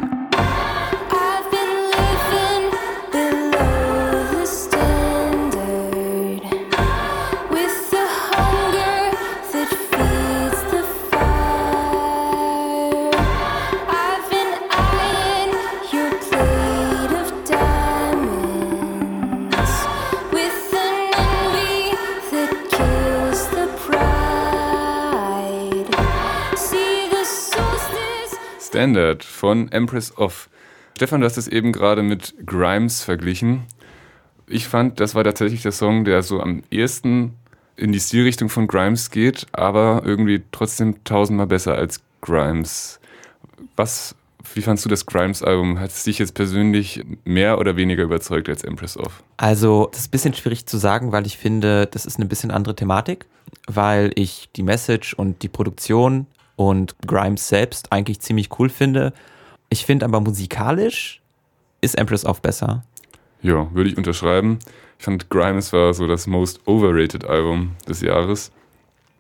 Standard 28.83 29.23
von 29.23 29.71
Empress 29.71 30.19
of. 30.19 30.49
Stefan, 30.97 31.21
du 31.21 31.27
hast 31.27 31.37
es 31.37 31.47
eben 31.47 31.71
gerade 31.71 32.03
mit 32.03 32.35
Grimes 32.45 33.05
verglichen. 33.05 33.63
Ich 34.49 34.67
fand, 34.67 34.99
das 34.99 35.15
war 35.15 35.23
tatsächlich 35.23 35.63
der 35.63 35.71
Song, 35.71 36.05
der 36.05 36.25
so 36.25 36.41
am 36.41 36.65
ehesten 36.69 37.35
in 37.77 37.93
die 37.93 38.01
Stilrichtung 38.01 38.49
von 38.49 38.67
Grimes 38.67 39.13
geht, 39.13 39.47
aber 39.53 40.03
irgendwie 40.05 40.43
trotzdem 40.51 41.05
tausendmal 41.05 41.47
besser 41.47 41.77
als 41.77 42.01
Grimes. 42.23 42.99
Was, 43.77 44.17
wie 44.53 44.63
fandst 44.63 44.85
du 44.85 44.89
das 44.89 45.07
Grimes-Album? 45.07 45.79
Hat 45.79 45.91
es 45.91 46.03
dich 46.03 46.19
jetzt 46.19 46.35
persönlich 46.35 47.05
mehr 47.25 47.61
oder 47.61 47.77
weniger 47.77 48.03
überzeugt 48.03 48.49
als 48.49 48.65
Empress 48.65 48.97
of? 48.97 49.23
Also, 49.37 49.91
das 49.93 50.01
ist 50.01 50.09
ein 50.09 50.11
bisschen 50.11 50.35
schwierig 50.35 50.67
zu 50.67 50.77
sagen, 50.77 51.13
weil 51.13 51.25
ich 51.25 51.39
finde, 51.39 51.87
das 51.87 52.05
ist 52.05 52.17
eine 52.17 52.27
bisschen 52.27 52.51
andere 52.51 52.75
Thematik, 52.75 53.27
weil 53.69 54.11
ich 54.17 54.49
die 54.57 54.65
Message 54.65 55.15
und 55.15 55.45
die 55.45 55.49
Produktion 55.49 56.27
und 56.57 56.95
Grimes 57.07 57.49
selbst 57.49 57.93
eigentlich 57.93 58.21
ziemlich 58.21 58.49
cool 58.59 58.69
finde. 58.69 59.13
Ich 59.69 59.87
finde 59.87 60.07
aber 60.07 60.21
musikalisch 60.21 61.21
ist 61.81 61.99
Empress 61.99 62.25
of 62.25 62.41
besser. 62.41 62.85
Ja, 63.43 63.69
würde 63.75 63.91
ich 63.91 63.97
unterschreiben. 63.97 64.61
Ich 64.99 65.05
fand 65.05 65.29
Grimes 65.31 65.73
war 65.73 65.93
so 65.95 66.07
das 66.07 66.27
most 66.27 66.61
overrated 66.67 67.25
Album 67.25 67.73
des 67.89 68.01
Jahres. 68.01 68.53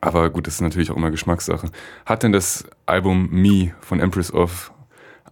Aber 0.01 0.31
gut, 0.31 0.47
das 0.47 0.55
ist 0.55 0.61
natürlich 0.61 0.91
auch 0.91 0.97
immer 0.97 1.11
Geschmackssache. 1.11 1.69
Hat 2.07 2.23
denn 2.23 2.33
das 2.33 2.65
Album 2.87 3.29
Me 3.31 3.73
von 3.81 4.01
Empress 4.01 4.33
of 4.33 4.73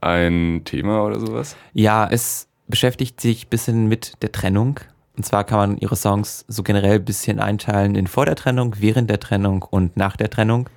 ein 0.00 0.62
Thema 0.64 1.04
oder 1.04 1.20
sowas? 1.20 1.56
Ja, 1.72 2.08
es 2.10 2.48
beschäftigt 2.66 3.20
sich 3.20 3.46
ein 3.46 3.50
bisschen 3.50 3.86
mit 3.86 4.14
der 4.22 4.32
Trennung. 4.32 4.80
Und 5.16 5.24
zwar 5.24 5.44
kann 5.44 5.58
man 5.58 5.78
ihre 5.78 5.96
Songs 5.96 6.44
so 6.48 6.62
generell 6.62 6.96
ein 6.96 7.04
bisschen 7.04 7.40
einteilen 7.40 7.94
in 7.94 8.06
vor 8.06 8.26
der 8.26 8.36
Trennung, 8.36 8.76
während 8.78 9.10
der 9.10 9.20
Trennung 9.20 9.62
und 9.62 9.96
nach 9.96 10.16
der 10.16 10.30
Trennung. 10.30 10.68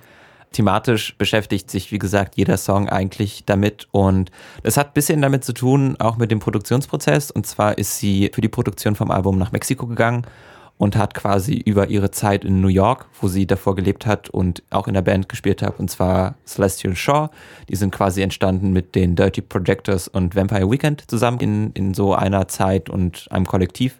Thematisch 0.54 1.16
beschäftigt 1.18 1.70
sich, 1.70 1.92
wie 1.92 1.98
gesagt, 1.98 2.36
jeder 2.36 2.56
Song 2.56 2.88
eigentlich 2.88 3.44
damit. 3.44 3.88
Und 3.90 4.30
das 4.62 4.76
hat 4.76 4.88
ein 4.88 4.92
bisschen 4.94 5.20
damit 5.20 5.44
zu 5.44 5.52
tun, 5.52 5.96
auch 5.98 6.16
mit 6.16 6.30
dem 6.30 6.38
Produktionsprozess. 6.38 7.30
Und 7.30 7.46
zwar 7.46 7.76
ist 7.76 7.98
sie 7.98 8.30
für 8.32 8.40
die 8.40 8.48
Produktion 8.48 8.94
vom 8.94 9.10
Album 9.10 9.36
nach 9.36 9.52
Mexiko 9.52 9.86
gegangen 9.86 10.26
und 10.78 10.96
hat 10.96 11.14
quasi 11.14 11.54
über 11.54 11.88
ihre 11.88 12.10
Zeit 12.10 12.44
in 12.44 12.60
New 12.60 12.68
York, 12.68 13.06
wo 13.20 13.28
sie 13.28 13.46
davor 13.46 13.74
gelebt 13.74 14.06
hat 14.06 14.28
und 14.30 14.62
auch 14.70 14.88
in 14.88 14.94
der 14.94 15.02
Band 15.02 15.28
gespielt 15.28 15.62
hat, 15.62 15.78
und 15.78 15.90
zwar 15.90 16.34
Celestial 16.46 16.96
Shaw. 16.96 17.30
Die 17.68 17.76
sind 17.76 17.92
quasi 17.92 18.22
entstanden 18.22 18.72
mit 18.72 18.94
den 18.94 19.16
Dirty 19.16 19.40
Projectors 19.40 20.08
und 20.08 20.34
Vampire 20.34 20.70
Weekend 20.70 21.08
zusammen 21.10 21.40
in, 21.40 21.72
in 21.72 21.94
so 21.94 22.14
einer 22.14 22.48
Zeit 22.48 22.90
und 22.90 23.26
einem 23.30 23.46
Kollektiv 23.46 23.98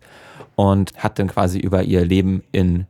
und 0.57 0.93
hat 0.97 1.19
dann 1.19 1.29
quasi 1.29 1.59
über 1.59 1.83
ihr 1.83 2.05
Leben 2.05 2.43
in 2.53 2.87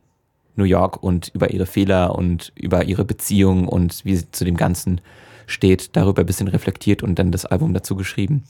New 0.55 0.63
York 0.63 1.01
und 1.01 1.31
über 1.33 1.51
ihre 1.51 1.65
Fehler 1.65 2.15
und 2.15 2.51
über 2.55 2.85
ihre 2.85 3.05
Beziehung 3.05 3.67
und 3.67 4.03
wie 4.05 4.15
sie 4.15 4.31
zu 4.31 4.45
dem 4.45 4.57
Ganzen 4.57 5.01
steht, 5.47 5.95
darüber 5.95 6.21
ein 6.21 6.25
bisschen 6.25 6.47
reflektiert 6.47 7.03
und 7.03 7.19
dann 7.19 7.31
das 7.31 7.45
Album 7.45 7.73
dazu 7.73 7.95
geschrieben. 7.95 8.43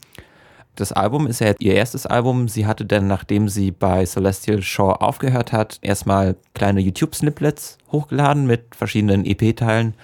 Das 0.76 0.92
Album 0.92 1.26
ist 1.26 1.40
ja 1.40 1.54
ihr 1.58 1.74
erstes 1.74 2.04
Album. 2.04 2.48
Sie 2.48 2.66
hatte 2.66 2.84
dann, 2.84 3.06
nachdem 3.06 3.48
sie 3.48 3.70
bei 3.70 4.04
Celestial 4.04 4.60
Shaw 4.60 4.92
aufgehört 4.92 5.52
hat, 5.52 5.78
erstmal 5.80 6.36
kleine 6.54 6.80
YouTube-Snippets 6.80 7.78
hochgeladen 7.90 8.46
mit 8.46 8.74
verschiedenen 8.74 9.24
EP-Teilen 9.24 9.94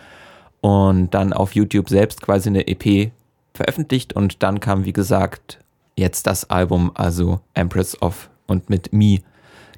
und 0.62 1.12
dann 1.12 1.35
auf 1.35 1.54
YouTube 1.54 1.90
selbst 1.90 2.23
quasi 2.23 2.49
eine 2.49 2.66
EP 2.66 3.12
veröffentlicht 3.52 4.14
und 4.14 4.42
dann 4.42 4.61
kam, 4.61 4.87
wie 4.87 4.94
gesagt, 4.94 5.59
jetzt 5.97 6.26
das 6.26 6.49
Album, 6.49 6.90
also 6.94 7.40
Empress 7.52 8.00
of 8.00 8.30
und 8.47 8.71
mit 8.71 8.94
Me 8.94 9.18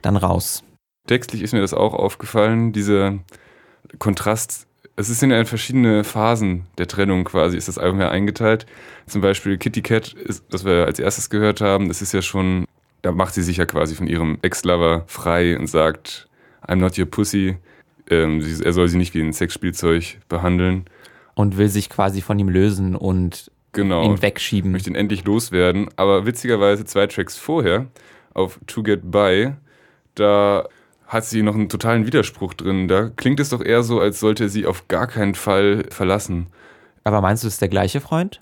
dann 0.02 0.16
raus. 0.16 0.62
Textlich 1.06 1.42
ist 1.42 1.52
mir 1.52 1.60
das 1.60 1.74
auch 1.74 1.94
aufgefallen, 1.94 2.72
dieser 2.72 3.18
Kontrast. 3.98 4.66
Es 4.96 5.08
sind 5.08 5.30
ja 5.30 5.38
in 5.40 5.46
verschiedene 5.46 6.04
Phasen 6.04 6.66
der 6.78 6.86
Trennung 6.86 7.24
quasi, 7.24 7.56
ist 7.56 7.68
das 7.68 7.78
Album 7.78 8.00
ja 8.00 8.10
eingeteilt. 8.10 8.64
Zum 9.06 9.20
Beispiel 9.20 9.58
Kitty 9.58 9.82
Cat, 9.82 10.12
ist, 10.12 10.44
das 10.50 10.64
wir 10.64 10.86
als 10.86 10.98
erstes 10.98 11.30
gehört 11.30 11.60
haben, 11.60 11.88
das 11.88 12.00
ist 12.00 12.12
ja 12.12 12.22
schon, 12.22 12.66
da 13.02 13.12
macht 13.12 13.34
sie 13.34 13.42
sich 13.42 13.56
ja 13.58 13.66
quasi 13.66 13.94
von 13.94 14.06
ihrem 14.06 14.38
Ex-Lover 14.42 15.04
frei 15.06 15.58
und 15.58 15.66
sagt, 15.66 16.28
I'm 16.66 16.76
not 16.76 16.98
your 16.98 17.06
pussy. 17.06 17.56
Ähm, 18.08 18.40
sie, 18.40 18.64
er 18.64 18.72
soll 18.72 18.88
sie 18.88 18.96
nicht 18.98 19.14
wie 19.14 19.20
ein 19.20 19.32
Sexspielzeug 19.32 20.20
behandeln. 20.28 20.84
Und 21.34 21.58
will 21.58 21.68
sich 21.68 21.90
quasi 21.90 22.22
von 22.22 22.38
ihm 22.38 22.48
lösen 22.48 22.94
und 22.96 23.50
Genau. 23.72 24.04
ihn 24.04 24.22
wegschieben. 24.22 24.70
möchte 24.70 24.88
ihn 24.88 24.94
endlich 24.94 25.24
loswerden. 25.24 25.88
Aber 25.96 26.26
witzigerweise 26.26 26.84
zwei 26.84 27.08
Tracks 27.08 27.36
vorher 27.36 27.86
auf 28.32 28.60
To 28.68 28.82
Get 28.84 29.10
By, 29.10 29.54
da 30.14 30.68
hat 31.14 31.24
sie 31.24 31.42
noch 31.42 31.54
einen 31.54 31.70
totalen 31.70 32.06
Widerspruch 32.06 32.52
drin. 32.52 32.88
Da 32.88 33.08
klingt 33.08 33.40
es 33.40 33.48
doch 33.48 33.62
eher 33.64 33.82
so, 33.82 34.00
als 34.00 34.20
sollte 34.20 34.44
er 34.44 34.48
sie 34.50 34.66
auf 34.66 34.88
gar 34.88 35.06
keinen 35.06 35.34
Fall 35.34 35.86
verlassen. 35.90 36.48
Aber 37.04 37.20
meinst 37.22 37.42
du, 37.42 37.46
es 37.48 37.54
ist 37.54 37.60
der 37.62 37.68
gleiche 37.68 38.00
Freund? 38.02 38.40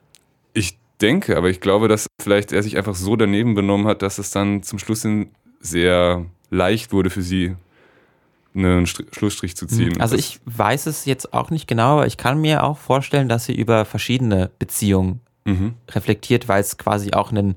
Ich 0.54 0.78
denke, 1.00 1.36
aber 1.36 1.50
ich 1.50 1.60
glaube, 1.60 1.86
dass 1.88 2.06
vielleicht 2.20 2.50
er 2.52 2.62
sich 2.62 2.76
einfach 2.76 2.94
so 2.94 3.14
daneben 3.16 3.54
benommen 3.54 3.86
hat, 3.86 4.02
dass 4.02 4.18
es 4.18 4.30
dann 4.30 4.62
zum 4.62 4.78
Schluss 4.78 5.02
hin 5.02 5.30
sehr 5.60 6.24
leicht 6.50 6.92
wurde 6.92 7.10
für 7.10 7.22
sie, 7.22 7.54
einen 8.54 8.84
Str- 8.86 9.06
Schlussstrich 9.14 9.56
zu 9.56 9.66
ziehen. 9.66 10.00
Also 10.00 10.16
Das- 10.16 10.24
ich 10.26 10.40
weiß 10.44 10.86
es 10.86 11.04
jetzt 11.06 11.32
auch 11.32 11.50
nicht 11.50 11.66
genau, 11.66 11.94
aber 11.94 12.06
ich 12.06 12.16
kann 12.18 12.40
mir 12.40 12.62
auch 12.64 12.76
vorstellen, 12.78 13.28
dass 13.28 13.46
sie 13.46 13.54
über 13.54 13.84
verschiedene 13.84 14.50
Beziehungen 14.58 15.20
Mhm. 15.44 15.74
reflektiert, 15.90 16.48
weil 16.48 16.60
es 16.60 16.76
quasi 16.78 17.12
auch 17.14 17.30
einen, 17.32 17.56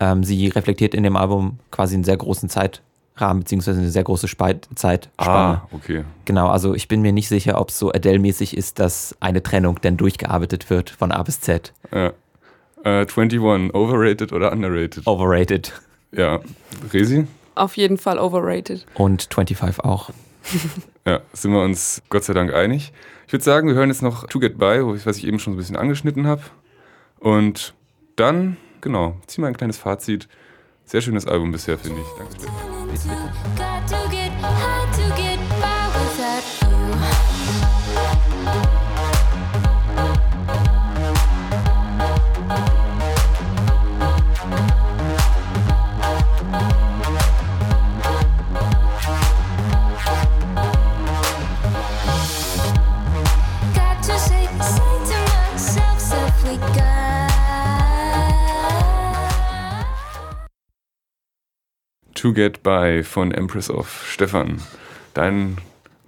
ähm, 0.00 0.22
sie 0.24 0.46
reflektiert 0.48 0.94
in 0.94 1.02
dem 1.02 1.16
Album 1.16 1.58
quasi 1.70 1.94
einen 1.94 2.04
sehr 2.04 2.16
großen 2.16 2.48
Zeitrahmen, 3.18 3.40
beziehungsweise 3.40 3.80
eine 3.80 3.90
sehr 3.90 4.04
große 4.04 4.28
Spe 4.28 4.60
Zeitspanne. 4.74 5.62
Ah, 5.62 5.68
okay. 5.72 6.04
Genau, 6.24 6.48
also 6.48 6.74
ich 6.74 6.86
bin 6.88 7.02
mir 7.02 7.12
nicht 7.12 7.28
sicher, 7.28 7.60
ob 7.60 7.70
es 7.70 7.78
so 7.78 7.90
Adele-mäßig 7.92 8.56
ist, 8.56 8.78
dass 8.78 9.16
eine 9.20 9.42
Trennung 9.42 9.78
dann 9.82 9.96
durchgearbeitet 9.96 10.70
wird 10.70 10.90
von 10.90 11.10
A 11.12 11.22
bis 11.22 11.40
Z. 11.40 11.72
Ja. 11.92 12.12
Äh, 12.84 13.06
21, 13.06 13.40
overrated 13.74 14.32
oder 14.32 14.52
underrated? 14.52 15.06
Overrated. 15.06 15.72
Ja. 16.12 16.38
Resi? 16.92 17.26
Auf 17.56 17.76
jeden 17.76 17.98
Fall 17.98 18.18
overrated. 18.18 18.86
Und 18.94 19.28
25 19.32 19.84
auch. 19.84 20.10
Ja, 21.06 21.20
sind 21.32 21.52
wir 21.52 21.62
uns 21.62 22.02
Gott 22.10 22.24
sei 22.24 22.34
Dank 22.34 22.52
einig. 22.52 22.92
Ich 23.26 23.32
würde 23.32 23.42
sagen, 23.42 23.66
wir 23.66 23.74
hören 23.74 23.88
jetzt 23.88 24.02
noch 24.02 24.26
To 24.26 24.38
Get 24.40 24.58
By, 24.58 24.84
wo 24.84 24.94
ich- 24.94 25.06
was 25.06 25.16
ich 25.16 25.26
eben 25.26 25.38
schon 25.38 25.54
so 25.54 25.56
ein 25.56 25.56
bisschen 25.56 25.76
angeschnitten 25.76 26.26
habe. 26.26 26.42
Und 27.18 27.72
dann, 28.16 28.58
genau, 28.82 29.16
ziehen 29.26 29.42
wir 29.42 29.48
ein 29.48 29.56
kleines 29.56 29.78
Fazit. 29.78 30.28
Sehr 30.88 31.02
schönes 31.02 31.26
Album 31.26 31.52
bisher, 31.52 31.78
finde 31.78 32.00
ich. 32.00 32.06
Danke. 32.16 32.34
Got 33.58 33.86
to 33.88 35.37
To 62.28 62.34
Get 62.34 62.62
By 62.62 63.02
von 63.02 63.32
Empress 63.32 63.70
of 63.70 64.04
Stefan. 64.06 64.60
Dein 65.14 65.56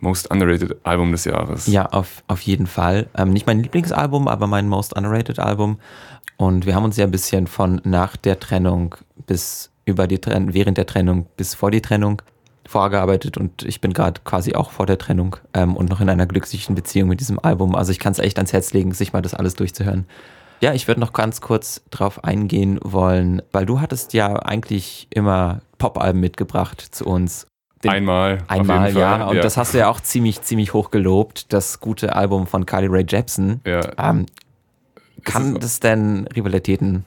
most 0.01 0.31
underrated 0.31 0.77
Album 0.85 1.13
des 1.13 1.25
Jahres. 1.25 1.67
Ja, 1.67 1.87
auf, 1.87 2.23
auf 2.29 2.43
jeden 2.43 2.67
Fall. 2.67 3.09
Ähm, 3.17 3.31
nicht 3.31 3.47
mein 3.47 3.63
Lieblingsalbum, 3.63 4.29
aber 4.29 4.47
mein 4.47 4.69
most 4.69 4.95
underrated 4.95 5.39
Album. 5.39 5.79
Und 6.37 6.67
wir 6.67 6.75
haben 6.75 6.85
uns 6.85 6.99
ja 6.99 7.07
ein 7.07 7.11
bisschen 7.11 7.47
von 7.47 7.81
nach 7.85 8.17
der 8.17 8.39
Trennung 8.39 8.97
bis 9.27 9.71
über 9.87 10.07
die 10.07 10.19
Trennung, 10.19 10.53
während 10.53 10.77
der 10.77 10.85
Trennung 10.85 11.27
bis 11.39 11.55
vor 11.55 11.71
die 11.71 11.81
Trennung 11.81 12.21
vorgearbeitet 12.67 13.39
und 13.39 13.63
ich 13.63 13.81
bin 13.81 13.95
gerade 13.95 14.21
quasi 14.23 14.55
auch 14.55 14.71
vor 14.73 14.85
der 14.85 14.99
Trennung 14.99 15.37
ähm, 15.55 15.75
und 15.75 15.89
noch 15.89 16.03
in 16.03 16.11
einer 16.11 16.27
glücklichen 16.27 16.75
Beziehung 16.75 17.09
mit 17.09 17.21
diesem 17.21 17.39
Album. 17.39 17.75
Also 17.75 17.93
ich 17.93 17.99
kann 17.99 18.13
es 18.13 18.19
echt 18.19 18.37
ans 18.37 18.53
Herz 18.53 18.75
legen, 18.75 18.93
sich 18.93 19.15
mal 19.15 19.23
das 19.23 19.33
alles 19.33 19.55
durchzuhören. 19.55 20.07
Ja, 20.61 20.75
ich 20.75 20.87
würde 20.87 21.01
noch 21.01 21.15
ganz 21.15 21.41
kurz 21.41 21.83
drauf 21.91 22.23
eingehen 22.23 22.79
wollen, 22.83 23.41
weil 23.53 23.65
du 23.65 23.81
hattest 23.81 24.13
ja 24.13 24.37
eigentlich 24.37 25.09
immer 25.09 25.63
Popalben 25.81 26.21
mitgebracht 26.21 26.81
zu 26.81 27.05
uns. 27.07 27.49
Den- 27.83 27.91
Einmal. 27.91 28.39
Einmal, 28.47 28.93
ja. 28.97 29.25
Und 29.27 29.39
das 29.39 29.57
hast 29.57 29.75
du 29.75 29.79
ja 29.79 29.89
auch 29.89 30.01
ziemlich, 30.01 30.43
ziemlich 30.43 30.75
hoch 30.75 30.91
gelobt, 30.93 31.53
das 31.53 31.81
gute 31.81 32.15
Album 32.15 32.47
von 32.47 32.67
Carly 32.67 32.87
Rae 32.89 33.05
Jepsen. 33.09 33.61
Ja. 33.67 33.81
Ähm, 33.99 34.27
kann 35.25 35.55
ist- 35.57 35.65
das 35.65 35.81
denn 35.81 36.29
Rivalitäten? 36.37 37.05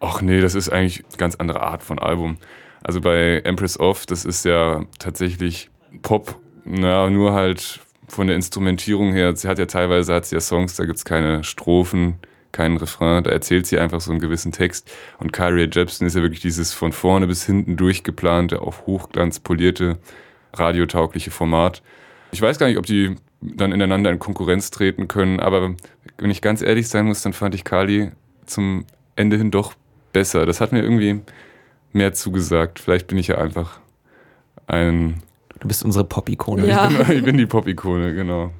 Ach 0.00 0.22
nee, 0.22 0.40
das 0.40 0.54
ist 0.54 0.70
eigentlich 0.70 1.04
eine 1.10 1.16
ganz 1.18 1.34
andere 1.36 1.60
Art 1.62 1.82
von 1.82 1.98
Album. 1.98 2.38
Also 2.82 3.00
bei 3.02 3.40
Empress 3.44 3.78
of, 3.78 4.06
das 4.06 4.24
ist 4.24 4.46
ja 4.46 4.82
tatsächlich 4.98 5.68
Pop, 6.00 6.36
na, 6.64 7.10
nur 7.10 7.34
halt 7.34 7.80
von 8.08 8.26
der 8.26 8.36
Instrumentierung 8.36 9.12
her. 9.12 9.36
Sie 9.36 9.46
hat 9.46 9.58
ja 9.58 9.66
teilweise 9.66 10.14
hat 10.14 10.24
sie 10.24 10.36
ja 10.36 10.40
Songs, 10.40 10.74
da 10.76 10.86
gibt's 10.86 11.04
keine 11.04 11.44
Strophen, 11.44 12.14
keinen 12.52 12.76
Refrain, 12.76 13.24
da 13.24 13.30
erzählt 13.30 13.66
sie 13.66 13.78
einfach 13.78 14.00
so 14.00 14.10
einen 14.10 14.20
gewissen 14.20 14.52
Text. 14.52 14.90
Und 15.18 15.32
Kyrie 15.32 15.68
Jepsen 15.70 16.06
ist 16.06 16.16
ja 16.16 16.22
wirklich 16.22 16.40
dieses 16.40 16.72
von 16.72 16.92
vorne 16.92 17.26
bis 17.26 17.44
hinten 17.44 17.76
durchgeplante, 17.76 18.62
auf 18.62 18.86
Hochglanz 18.86 19.40
polierte, 19.40 19.98
radiotaugliche 20.54 21.30
Format. 21.30 21.82
Ich 22.32 22.42
weiß 22.42 22.58
gar 22.58 22.66
nicht, 22.66 22.78
ob 22.78 22.86
die 22.86 23.16
dann 23.40 23.72
ineinander 23.72 24.10
in 24.10 24.18
Konkurrenz 24.18 24.70
treten 24.70 25.08
können, 25.08 25.40
aber 25.40 25.74
wenn 26.18 26.30
ich 26.30 26.42
ganz 26.42 26.62
ehrlich 26.62 26.88
sein 26.88 27.06
muss, 27.06 27.22
dann 27.22 27.32
fand 27.32 27.54
ich 27.54 27.64
Kali 27.64 28.12
zum 28.46 28.84
Ende 29.16 29.36
hin 29.36 29.50
doch 29.50 29.74
besser. 30.12 30.46
Das 30.46 30.60
hat 30.60 30.72
mir 30.72 30.82
irgendwie 30.82 31.20
mehr 31.92 32.12
zugesagt. 32.12 32.78
Vielleicht 32.78 33.06
bin 33.06 33.18
ich 33.18 33.28
ja 33.28 33.38
einfach 33.38 33.80
ein. 34.66 35.22
Du 35.58 35.68
bist 35.68 35.84
unsere 35.84 36.04
Pop-Ikone. 36.04 36.66
Ja. 36.66 36.90
Ich 37.10 37.22
bin 37.22 37.36
die 37.36 37.46
Pop-Ikone, 37.46 38.14
genau. 38.14 38.50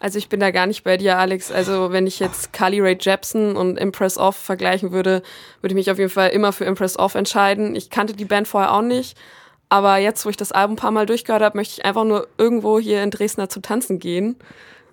Also 0.00 0.18
ich 0.18 0.30
bin 0.30 0.40
da 0.40 0.50
gar 0.50 0.66
nicht 0.66 0.82
bei 0.82 0.96
dir, 0.96 1.18
Alex. 1.18 1.52
Also 1.52 1.92
wenn 1.92 2.06
ich 2.06 2.18
jetzt 2.18 2.54
Carly 2.54 2.80
Rae 2.80 2.96
Jepsen 2.98 3.54
und 3.54 3.78
Impress 3.78 4.16
Off 4.16 4.34
vergleichen 4.34 4.92
würde, 4.92 5.22
würde 5.60 5.72
ich 5.72 5.74
mich 5.74 5.90
auf 5.90 5.98
jeden 5.98 6.10
Fall 6.10 6.30
immer 6.30 6.52
für 6.52 6.64
Impress 6.64 6.98
Off 6.98 7.14
entscheiden. 7.14 7.76
Ich 7.76 7.90
kannte 7.90 8.14
die 8.14 8.24
Band 8.24 8.48
vorher 8.48 8.72
auch 8.72 8.82
nicht. 8.82 9.16
Aber 9.68 9.98
jetzt, 9.98 10.24
wo 10.24 10.30
ich 10.30 10.38
das 10.38 10.52
Album 10.52 10.72
ein 10.72 10.76
paar 10.76 10.90
Mal 10.90 11.04
durchgehört 11.04 11.42
habe, 11.42 11.56
möchte 11.56 11.74
ich 11.78 11.84
einfach 11.84 12.04
nur 12.04 12.26
irgendwo 12.38 12.80
hier 12.80 13.02
in 13.02 13.10
Dresden 13.10 13.46
zu 13.50 13.60
tanzen 13.60 13.98
gehen. 13.98 14.36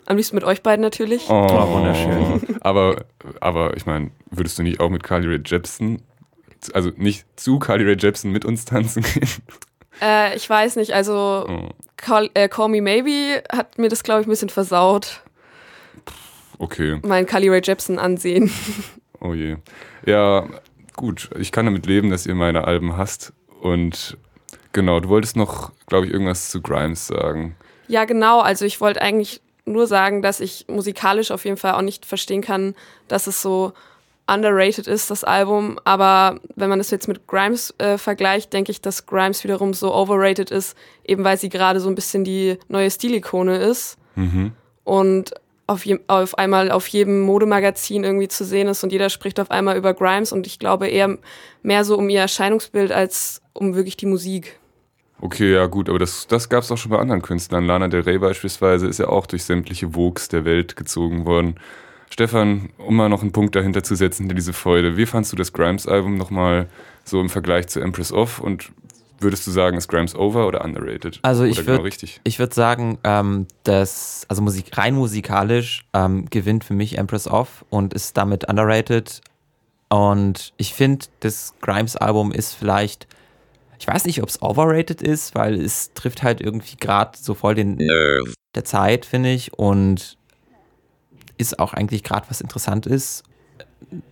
Am 0.06 0.18
liebsten 0.18 0.36
mit 0.36 0.44
euch 0.44 0.62
beiden 0.62 0.84
natürlich. 0.84 1.30
Oh, 1.30 1.74
wunderschön. 1.74 2.58
Aber, 2.62 3.06
aber 3.40 3.78
ich 3.78 3.86
meine, 3.86 4.12
würdest 4.30 4.60
du 4.60 4.64
nicht 4.64 4.82
auch 4.82 4.90
mit 4.90 5.04
Carly 5.04 5.28
Rae 5.28 5.42
Jepsen, 5.44 6.02
also 6.74 6.92
nicht 6.98 7.26
zu 7.40 7.60
Carly 7.60 7.86
Rae 7.86 7.96
Jepsen 7.98 8.32
mit 8.32 8.44
uns 8.44 8.66
tanzen 8.66 9.04
gehen? 9.04 9.30
Äh, 10.02 10.36
ich 10.36 10.50
weiß 10.50 10.76
nicht, 10.78 10.94
also 10.94 11.46
Oh, 11.48 11.70
Call, 11.98 12.30
äh, 12.34 12.48
Call 12.50 12.70
Me 12.70 12.82
Maybe 12.82 13.42
hat 13.52 13.78
mir 13.78 13.90
das, 13.90 14.04
glaube 14.04 14.22
ich, 14.22 14.28
ein 14.28 14.30
bisschen 14.30 14.50
versaut. 14.50 15.22
okay. 16.60 17.00
Mein 17.04 17.26
Carly 17.26 17.50
Rae 17.50 17.62
Jepsen 17.64 18.00
ansehen. 18.00 18.52
Oh 19.20 19.34
je. 19.34 19.56
Ja, 20.06 20.46
gut. 20.96 21.32
Ich 21.40 21.52
kann 21.52 21.66
damit 21.66 21.88
leben, 21.88 22.12
dass 22.12 22.28
ihr 22.28 22.36
meine 22.36 22.66
Alben 22.66 22.98
hasst. 22.98 23.34
Und 23.62 24.16
genau, 24.74 25.00
du 25.00 25.10
wolltest 25.10 25.36
noch, 25.36 25.72
glaube 25.88 26.06
ich, 26.06 26.14
irgendwas 26.14 26.52
zu 26.52 26.62
Grimes 26.62 27.08
sagen. 27.08 27.56
Ja, 27.88 28.06
genau. 28.06 28.42
Also 28.42 28.64
ich 28.66 28.80
wollte 28.80 29.02
eigentlich 29.02 29.42
nur 29.66 29.88
sagen, 29.88 30.22
dass 30.22 30.40
ich 30.40 30.66
musikalisch 30.68 31.32
auf 31.32 31.46
jeden 31.46 31.58
Fall 31.58 31.74
auch 31.74 31.82
nicht 31.82 32.06
verstehen 32.06 32.44
kann, 32.44 32.76
dass 33.08 33.26
es 33.26 33.42
so 33.42 33.74
underrated 34.30 34.88
ist, 34.88 35.10
das 35.10 35.24
Album. 35.24 35.80
Aber 35.86 36.40
wenn 36.56 36.70
man 36.70 36.80
das 36.80 36.92
jetzt 36.92 37.08
mit 37.08 37.28
Grimes 37.28 37.74
äh, 37.78 37.98
vergleicht, 37.98 38.52
denke 38.54 38.72
ich, 38.72 38.82
dass 38.82 39.06
Grimes 39.06 39.44
wiederum 39.44 39.74
so 39.74 39.94
overrated 39.94 40.52
ist, 40.52 40.78
eben 41.06 41.24
weil 41.24 41.38
sie 41.38 41.50
gerade 41.50 41.80
so 41.80 41.90
ein 41.90 41.96
bisschen 41.96 42.24
die 42.24 42.58
neue 42.68 42.92
Stilikone 42.92 43.58
ist 43.58 43.98
Mhm. 44.16 44.52
und 44.84 45.34
auf, 45.68 45.86
je, 45.86 46.00
auf 46.08 46.38
einmal 46.38 46.72
auf 46.72 46.88
jedem 46.88 47.22
Modemagazin 47.22 48.04
irgendwie 48.04 48.28
zu 48.30 48.44
sehen 48.46 48.68
ist 48.68 48.84
und 48.84 48.92
jeder 48.92 49.10
spricht 49.10 49.40
auf 49.40 49.52
einmal 49.52 49.78
über 49.78 49.94
Grimes 49.94 50.32
und 50.32 50.48
ich 50.48 50.60
glaube 50.60 50.88
eher 50.88 51.18
mehr 51.62 51.84
so 51.84 51.98
um 51.98 52.10
ihr 52.10 52.22
Erscheinungsbild 52.22 52.92
als 52.92 53.42
um 53.54 53.76
wirklich 53.76 53.98
die 53.98 54.06
Musik. 54.06 54.60
Okay, 55.20 55.52
ja 55.54 55.66
gut, 55.66 55.90
aber 55.90 56.00
das, 56.00 56.26
das 56.28 56.48
gab 56.48 56.64
es 56.64 56.72
auch 56.72 56.78
schon 56.78 56.92
bei 56.92 57.00
anderen 57.00 57.22
Künstlern. 57.22 57.66
Lana 57.66 57.88
Del 57.90 58.02
Rey 58.02 58.18
beispielsweise 58.18 58.88
ist 58.88 59.00
ja 59.00 59.08
auch 59.10 59.26
durch 59.26 59.44
sämtliche 59.44 59.94
Vogues 59.96 60.30
der 60.30 60.46
Welt 60.46 60.76
gezogen 60.76 61.26
worden. 61.26 61.56
Stefan, 62.10 62.70
um 62.78 62.96
mal 62.96 63.10
noch 63.10 63.22
einen 63.22 63.32
Punkt 63.32 63.56
dahinter 63.56 63.84
zu 63.84 63.96
setzen, 63.96 64.24
hinter 64.24 64.36
diese 64.36 64.54
Freude. 64.54 64.98
Wie 64.98 65.06
fandst 65.06 65.32
du 65.32 65.36
das 65.36 65.54
Grimes-Album 65.54 66.16
nochmal 66.16 66.68
so 67.04 67.20
im 67.22 67.30
Vergleich 67.30 67.68
zu 67.68 67.80
Empress 67.80 68.12
Off? 68.12 68.40
Und 68.40 68.72
würdest 69.20 69.46
du 69.48 69.52
sagen, 69.52 69.78
ist 69.78 69.88
Grimes 69.88 70.16
over 70.16 70.48
oder 70.48 70.64
underrated? 70.64 71.20
Also 71.22 71.44
ich 71.44 71.60
oder 71.60 71.78
genau. 71.78 71.90
Ich 72.24 72.40
würde 72.40 72.54
sagen, 72.54 72.98
ähm, 73.04 73.48
dass, 73.64 74.26
also 74.28 74.42
Musik, 74.42 74.78
rein 74.78 74.96
musikalisch 74.96 75.86
ähm, 75.94 76.30
gewinnt 76.30 76.64
für 76.64 76.74
mich 76.74 76.98
Empress 76.98 77.28
Off 77.28 77.66
und 77.70 77.94
ist 77.94 78.18
damit 78.18 78.48
underrated. 78.50 79.22
Und 79.90 80.54
ich 80.58 80.74
finde, 80.74 81.06
das 81.22 81.54
Grimes-Album 81.62 82.32
ist 82.32 82.54
vielleicht, 82.54 83.08
ich 83.80 83.88
weiß 83.88 84.06
nicht, 84.06 84.22
ob 84.22 84.30
es 84.30 84.42
overrated 84.42 85.02
ist, 85.02 85.36
weil 85.36 85.60
es 85.60 85.94
trifft 85.94 86.24
halt 86.24 86.42
irgendwie 86.42 86.78
gerade 86.78 87.18
so 87.18 87.34
voll 87.34 87.56
den 87.56 87.78
der 88.56 88.66
Zeit, 88.66 89.06
finde 89.06 89.32
ich. 89.32 89.54
Und 89.54 90.17
ist 91.38 91.60
auch 91.60 91.74
eigentlich 91.74 92.04
gerade 92.04 92.26
was 92.30 92.42
interessant 92.42 92.86
ist. 92.86 93.24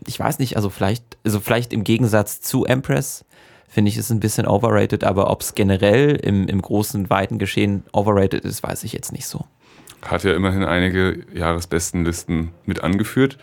Ich 0.06 0.20
weiß 0.20 0.40
nicht, 0.40 0.56
also 0.56 0.70
vielleicht, 0.70 1.18
also 1.24 1.40
vielleicht 1.40 1.74
im 1.74 1.84
Gegensatz 1.84 2.42
zu 2.42 2.66
Empress 2.66 3.26
finde 3.68 3.90
ich 3.90 3.98
es 3.98 4.10
ein 4.10 4.20
bisschen 4.20 4.48
overrated, 4.48 5.04
aber 5.04 5.30
ob 5.30 5.42
es 5.42 5.56
generell 5.56 6.16
im, 6.16 6.48
im 6.48 6.62
großen, 6.62 7.10
weiten 7.10 7.40
Geschehen 7.40 7.84
overrated 7.92 8.46
ist, 8.46 8.64
weiß 8.64 8.84
ich 8.84 8.94
jetzt 8.94 9.12
nicht 9.12 9.28
so. 9.28 9.46
Hat 10.02 10.24
ja 10.24 10.34
immerhin 10.34 10.64
einige 10.64 11.26
Jahresbestenlisten 11.34 12.52
mit 12.66 12.84
angeführt. 12.84 13.38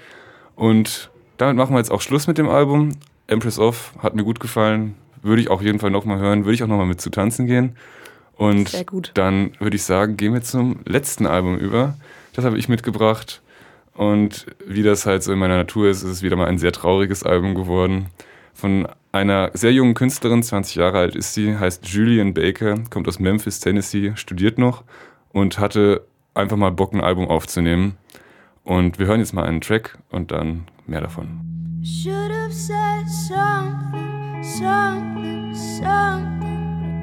Und 0.55 1.11
damit 1.37 1.57
machen 1.57 1.75
wir 1.75 1.79
jetzt 1.79 1.91
auch 1.91 2.01
Schluss 2.01 2.29
mit 2.29 2.39
dem 2.39 2.49
Album. 2.49 2.93
Empress 3.27 3.59
Off 3.59 3.95
hat 3.99 4.15
mir 4.15 4.25
gut 4.25 4.39
gefallen. 4.41 4.95
Würde 5.23 5.43
ich 5.43 5.51
auf 5.51 5.61
jeden 5.61 5.81
Fall 5.81 5.91
nochmal 5.91 6.19
hören. 6.19 6.45
Würde 6.45 6.55
ich 6.55 6.63
auch 6.63 6.69
nochmal 6.69 6.87
mit 6.87 7.01
zu 7.01 7.11
tanzen 7.11 7.47
gehen. 7.47 7.77
Und 8.37 8.71
Sehr 8.71 8.85
gut. 8.85 9.11
dann 9.15 9.53
würde 9.59 9.77
ich 9.77 9.85
sagen, 9.85 10.17
gehen 10.17 10.35
wir 10.35 10.43
zum 10.43 10.81
letzten 10.85 11.27
Album 11.27 11.59
über. 11.59 11.97
Das 12.33 12.45
habe 12.45 12.59
ich 12.59 12.69
mitgebracht. 12.69 13.43
Und 13.95 14.47
wie 14.67 14.83
das 14.83 15.07
halt 15.07 15.23
so 15.23 15.33
in 15.33 15.39
meiner 15.39 15.57
Natur 15.57 15.89
ist, 15.89 16.03
ist 16.03 16.11
es 16.11 16.23
wieder 16.23 16.37
mal 16.37 16.47
ein 16.47 16.59
sehr 16.59 16.73
trauriges 16.73 17.23
Album 17.23 17.55
geworden. 17.55 18.07
Von 18.55 18.89
einer 19.13 19.51
sehr 19.55 19.73
jungen 19.73 19.95
Künstlerin, 19.95 20.43
20 20.43 20.77
Jahre 20.77 20.99
alt 20.99 21.15
ist 21.15 21.35
sie, 21.35 21.57
heißt 21.59 21.87
Julian 21.89 22.35
Baker, 22.35 22.79
kommt 22.91 23.09
aus 23.09 23.19
Memphis, 23.19 23.61
Tennessee, 23.61 24.13
studiert 24.15 24.59
noch 24.59 24.85
und 25.33 25.59
hatte 25.59 26.07
einfach 26.35 26.57
mal 26.57 26.73
Bock, 26.73 26.93
ein 26.95 27.01
Album 27.01 27.29
aufzunehmen. 27.29 27.97
Und 28.65 28.99
wir 28.99 29.07
hören 29.07 29.21
jetzt 29.21 29.35
mal 29.35 29.45
einen 29.45 29.61
Track 29.61 29.99
und 30.11 30.31
dann 30.31 30.65
mehr 30.87 31.01
davon. 31.01 31.41
Should 31.85 32.31
have 32.31 32.53
said 32.53 33.09
something, 33.09 34.43
something, 34.43 35.53
something. 35.55 36.33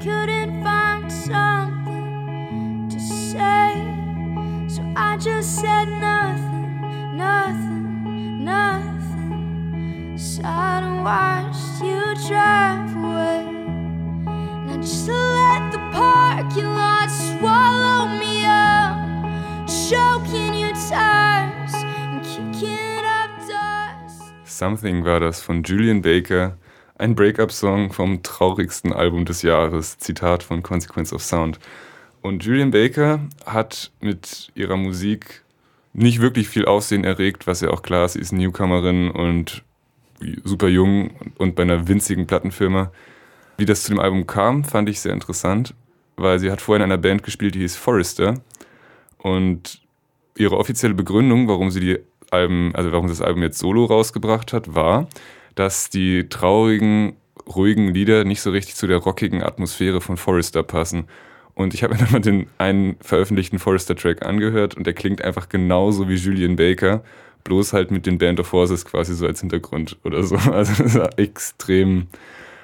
couldn't 0.00 0.62
find 0.62 1.12
something 1.12 2.88
to 2.88 2.98
say. 2.98 3.74
So 4.68 4.82
I 4.96 5.16
just 5.18 5.60
said 5.60 5.88
nothing, 5.88 6.49
nothing, 7.20 8.44
nothing. 8.44 10.16
Sat 10.16 10.82
and 10.82 11.04
watched 11.04 11.82
you 11.82 12.00
drive 12.28 12.94
away. 12.96 13.44
And 14.70 14.82
just 14.82 15.08
let 15.08 15.62
the 15.72 15.82
parking 15.92 16.70
lot 16.80 17.08
swallow 17.10 18.08
me 18.22 18.46
up. 18.46 18.96
Choking 19.88 20.54
your 20.62 20.74
tires 20.88 21.74
and 21.74 22.24
kicking 22.24 23.04
up 23.04 23.30
dust. 23.48 24.32
Something 24.44 25.04
war 25.04 25.20
das 25.20 25.42
von 25.42 25.62
Julian 25.62 26.00
Baker, 26.02 26.56
ein 26.98 27.14
Breakup-Song 27.14 27.92
vom 27.92 28.22
traurigsten 28.22 28.92
Album 28.92 29.24
des 29.24 29.42
Jahres, 29.42 29.98
Zitat 29.98 30.42
von 30.42 30.62
Consequence 30.62 31.12
of 31.12 31.22
Sound. 31.22 31.58
Und 32.22 32.44
Julian 32.44 32.70
Baker 32.70 33.20
hat 33.46 33.90
mit 34.00 34.50
ihrer 34.54 34.76
Musik 34.76 35.42
nicht 36.00 36.20
wirklich 36.20 36.48
viel 36.48 36.64
Aufsehen 36.64 37.04
erregt, 37.04 37.46
was 37.46 37.60
ja 37.60 37.70
auch 37.70 37.82
klar 37.82 38.06
ist, 38.06 38.14
sie 38.14 38.20
ist 38.20 38.32
Newcomerin 38.32 39.10
und 39.10 39.64
super 40.44 40.68
jung 40.68 41.10
und 41.38 41.54
bei 41.54 41.62
einer 41.62 41.88
winzigen 41.88 42.26
Plattenfirma. 42.26 42.92
Wie 43.56 43.66
das 43.66 43.82
zu 43.82 43.90
dem 43.90 44.00
Album 44.00 44.26
kam, 44.26 44.64
fand 44.64 44.88
ich 44.88 45.00
sehr 45.00 45.12
interessant, 45.12 45.74
weil 46.16 46.38
sie 46.38 46.50
hat 46.50 46.60
vorher 46.60 46.84
in 46.84 46.90
einer 46.90 47.00
Band 47.00 47.22
gespielt, 47.22 47.54
die 47.54 47.60
hieß 47.60 47.76
Forrester. 47.76 48.40
Und 49.18 49.82
ihre 50.36 50.56
offizielle 50.56 50.94
Begründung, 50.94 51.48
warum 51.48 51.70
sie 51.70 51.80
die 51.80 51.98
Album, 52.30 52.70
also 52.74 52.92
warum 52.92 53.08
das 53.08 53.20
Album 53.20 53.42
jetzt 53.42 53.58
solo 53.58 53.84
rausgebracht 53.84 54.52
hat, 54.52 54.74
war, 54.74 55.08
dass 55.54 55.90
die 55.90 56.28
traurigen, 56.28 57.16
ruhigen 57.54 57.92
Lieder 57.92 58.24
nicht 58.24 58.40
so 58.40 58.50
richtig 58.50 58.76
zu 58.76 58.86
der 58.86 58.98
rockigen 58.98 59.42
Atmosphäre 59.42 60.00
von 60.00 60.16
Forrester 60.16 60.62
passen. 60.62 61.06
Und 61.54 61.74
ich 61.74 61.82
habe 61.82 61.94
mir 61.94 62.00
dann 62.00 62.12
mal 62.12 62.20
den 62.20 62.46
einen 62.58 62.96
veröffentlichten 63.00 63.58
Forrester-Track 63.58 64.24
angehört 64.24 64.76
und 64.76 64.86
der 64.86 64.94
klingt 64.94 65.22
einfach 65.22 65.48
genauso 65.48 66.08
wie 66.08 66.14
Julian 66.14 66.56
Baker, 66.56 67.02
bloß 67.44 67.72
halt 67.72 67.90
mit 67.90 68.06
den 68.06 68.18
Band 68.18 68.40
of 68.40 68.52
Horses 68.52 68.84
quasi 68.84 69.14
so 69.14 69.26
als 69.26 69.40
Hintergrund 69.40 69.98
oder 70.04 70.22
so. 70.22 70.36
Also 70.52 70.82
das 70.82 70.94
ist 70.94 70.96
eine 70.96 71.18
extrem 71.18 72.08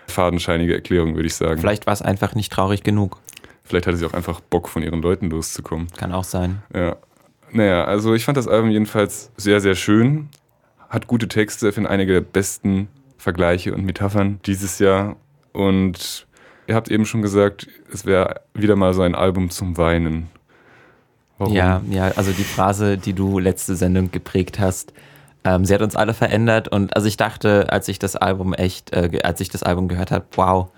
fadenscheinige 0.06 0.74
Erklärung, 0.74 1.14
würde 1.14 1.26
ich 1.26 1.34
sagen. 1.34 1.60
Vielleicht 1.60 1.86
war 1.86 1.94
es 1.94 2.02
einfach 2.02 2.34
nicht 2.34 2.52
traurig 2.52 2.82
genug. 2.82 3.18
Vielleicht 3.64 3.86
hatte 3.86 3.96
sie 3.96 4.06
auch 4.06 4.14
einfach 4.14 4.40
Bock, 4.40 4.68
von 4.68 4.82
ihren 4.82 5.02
Leuten 5.02 5.28
loszukommen. 5.28 5.88
Kann 5.96 6.12
auch 6.12 6.24
sein. 6.24 6.62
Ja. 6.72 6.96
Naja, 7.50 7.84
also 7.84 8.14
ich 8.14 8.24
fand 8.24 8.36
das 8.36 8.48
Album 8.48 8.70
jedenfalls 8.70 9.32
sehr, 9.36 9.60
sehr 9.60 9.74
schön. 9.74 10.28
Hat 10.88 11.06
gute 11.06 11.26
Texte, 11.26 11.72
finde 11.72 11.90
einige 11.90 12.12
der 12.12 12.20
besten 12.20 12.88
Vergleiche 13.18 13.74
und 13.74 13.84
Metaphern 13.84 14.40
dieses 14.46 14.78
Jahr. 14.78 15.16
Und 15.52 16.25
ihr 16.66 16.74
habt 16.74 16.90
eben 16.90 17.06
schon 17.06 17.22
gesagt, 17.22 17.68
es 17.92 18.06
wäre 18.06 18.40
wieder 18.54 18.76
mal 18.76 18.94
so 18.94 19.02
ein 19.02 19.14
Album 19.14 19.50
zum 19.50 19.76
Weinen. 19.76 20.28
Warum? 21.38 21.54
Ja, 21.54 21.82
ja, 21.90 22.12
also 22.16 22.32
die 22.32 22.44
Phrase, 22.44 22.96
die 22.96 23.12
du 23.12 23.38
letzte 23.38 23.76
Sendung 23.76 24.10
geprägt 24.10 24.58
hast, 24.58 24.92
ähm, 25.44 25.64
sie 25.64 25.74
hat 25.74 25.82
uns 25.82 25.94
alle 25.94 26.14
verändert 26.14 26.68
und 26.68 26.96
also 26.96 27.06
ich 27.06 27.16
dachte, 27.16 27.70
als 27.70 27.88
ich 27.88 27.98
das 27.98 28.16
Album 28.16 28.54
echt, 28.54 28.92
äh, 28.92 29.20
als 29.22 29.40
ich 29.40 29.48
das 29.48 29.62
Album 29.62 29.86
gehört 29.86 30.10
habe, 30.10 30.24
wow, 30.32 30.70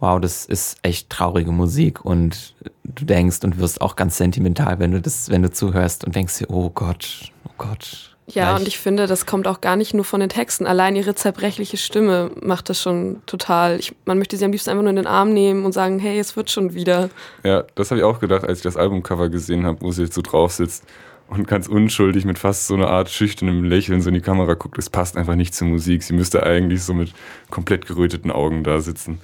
wow, 0.00 0.20
das 0.20 0.44
ist 0.44 0.78
echt 0.82 1.10
traurige 1.10 1.52
Musik 1.52 2.04
und 2.04 2.54
du 2.84 3.04
denkst 3.04 3.38
und 3.44 3.58
wirst 3.58 3.80
auch 3.80 3.96
ganz 3.96 4.16
sentimental, 4.16 4.78
wenn 4.78 4.92
du 4.92 5.00
das, 5.00 5.28
wenn 5.28 5.42
du 5.42 5.50
zuhörst 5.50 6.04
und 6.04 6.16
denkst 6.16 6.38
dir, 6.38 6.50
oh 6.50 6.70
Gott, 6.70 7.32
Gott. 7.58 8.14
Ja, 8.26 8.50
Gleich- 8.50 8.60
und 8.60 8.68
ich 8.68 8.78
finde, 8.78 9.06
das 9.06 9.24
kommt 9.24 9.46
auch 9.46 9.60
gar 9.60 9.76
nicht 9.76 9.94
nur 9.94 10.04
von 10.04 10.20
den 10.20 10.28
Texten. 10.28 10.66
Allein 10.66 10.96
ihre 10.96 11.14
zerbrechliche 11.14 11.78
Stimme 11.78 12.30
macht 12.40 12.68
das 12.68 12.80
schon 12.80 13.22
total. 13.26 13.78
Ich, 13.78 13.94
man 14.04 14.18
möchte 14.18 14.36
sie 14.36 14.44
am 14.44 14.52
liebsten 14.52 14.70
einfach 14.70 14.82
nur 14.82 14.90
in 14.90 14.96
den 14.96 15.06
Arm 15.06 15.32
nehmen 15.32 15.64
und 15.64 15.72
sagen, 15.72 15.98
hey, 15.98 16.18
es 16.18 16.36
wird 16.36 16.50
schon 16.50 16.74
wieder. 16.74 17.08
Ja, 17.42 17.64
das 17.74 17.90
habe 17.90 18.00
ich 18.00 18.04
auch 18.04 18.20
gedacht, 18.20 18.44
als 18.44 18.58
ich 18.58 18.62
das 18.62 18.76
Albumcover 18.76 19.30
gesehen 19.30 19.64
habe, 19.64 19.80
wo 19.80 19.92
sie 19.92 20.02
jetzt 20.02 20.14
so 20.14 20.20
drauf 20.20 20.52
sitzt 20.52 20.84
und 21.28 21.46
ganz 21.46 21.68
unschuldig 21.68 22.24
mit 22.24 22.38
fast 22.38 22.66
so 22.66 22.74
einer 22.74 22.88
Art 22.88 23.10
schüchternem 23.10 23.64
Lächeln 23.64 24.00
so 24.00 24.08
in 24.08 24.14
die 24.14 24.20
Kamera 24.20 24.54
guckt. 24.54 24.78
Es 24.78 24.90
passt 24.90 25.16
einfach 25.16 25.34
nicht 25.34 25.54
zur 25.54 25.68
Musik. 25.68 26.02
Sie 26.02 26.14
müsste 26.14 26.42
eigentlich 26.42 26.82
so 26.82 26.94
mit 26.94 27.12
komplett 27.50 27.86
geröteten 27.86 28.30
Augen 28.30 28.64
da 28.64 28.80
sitzen. 28.80 29.20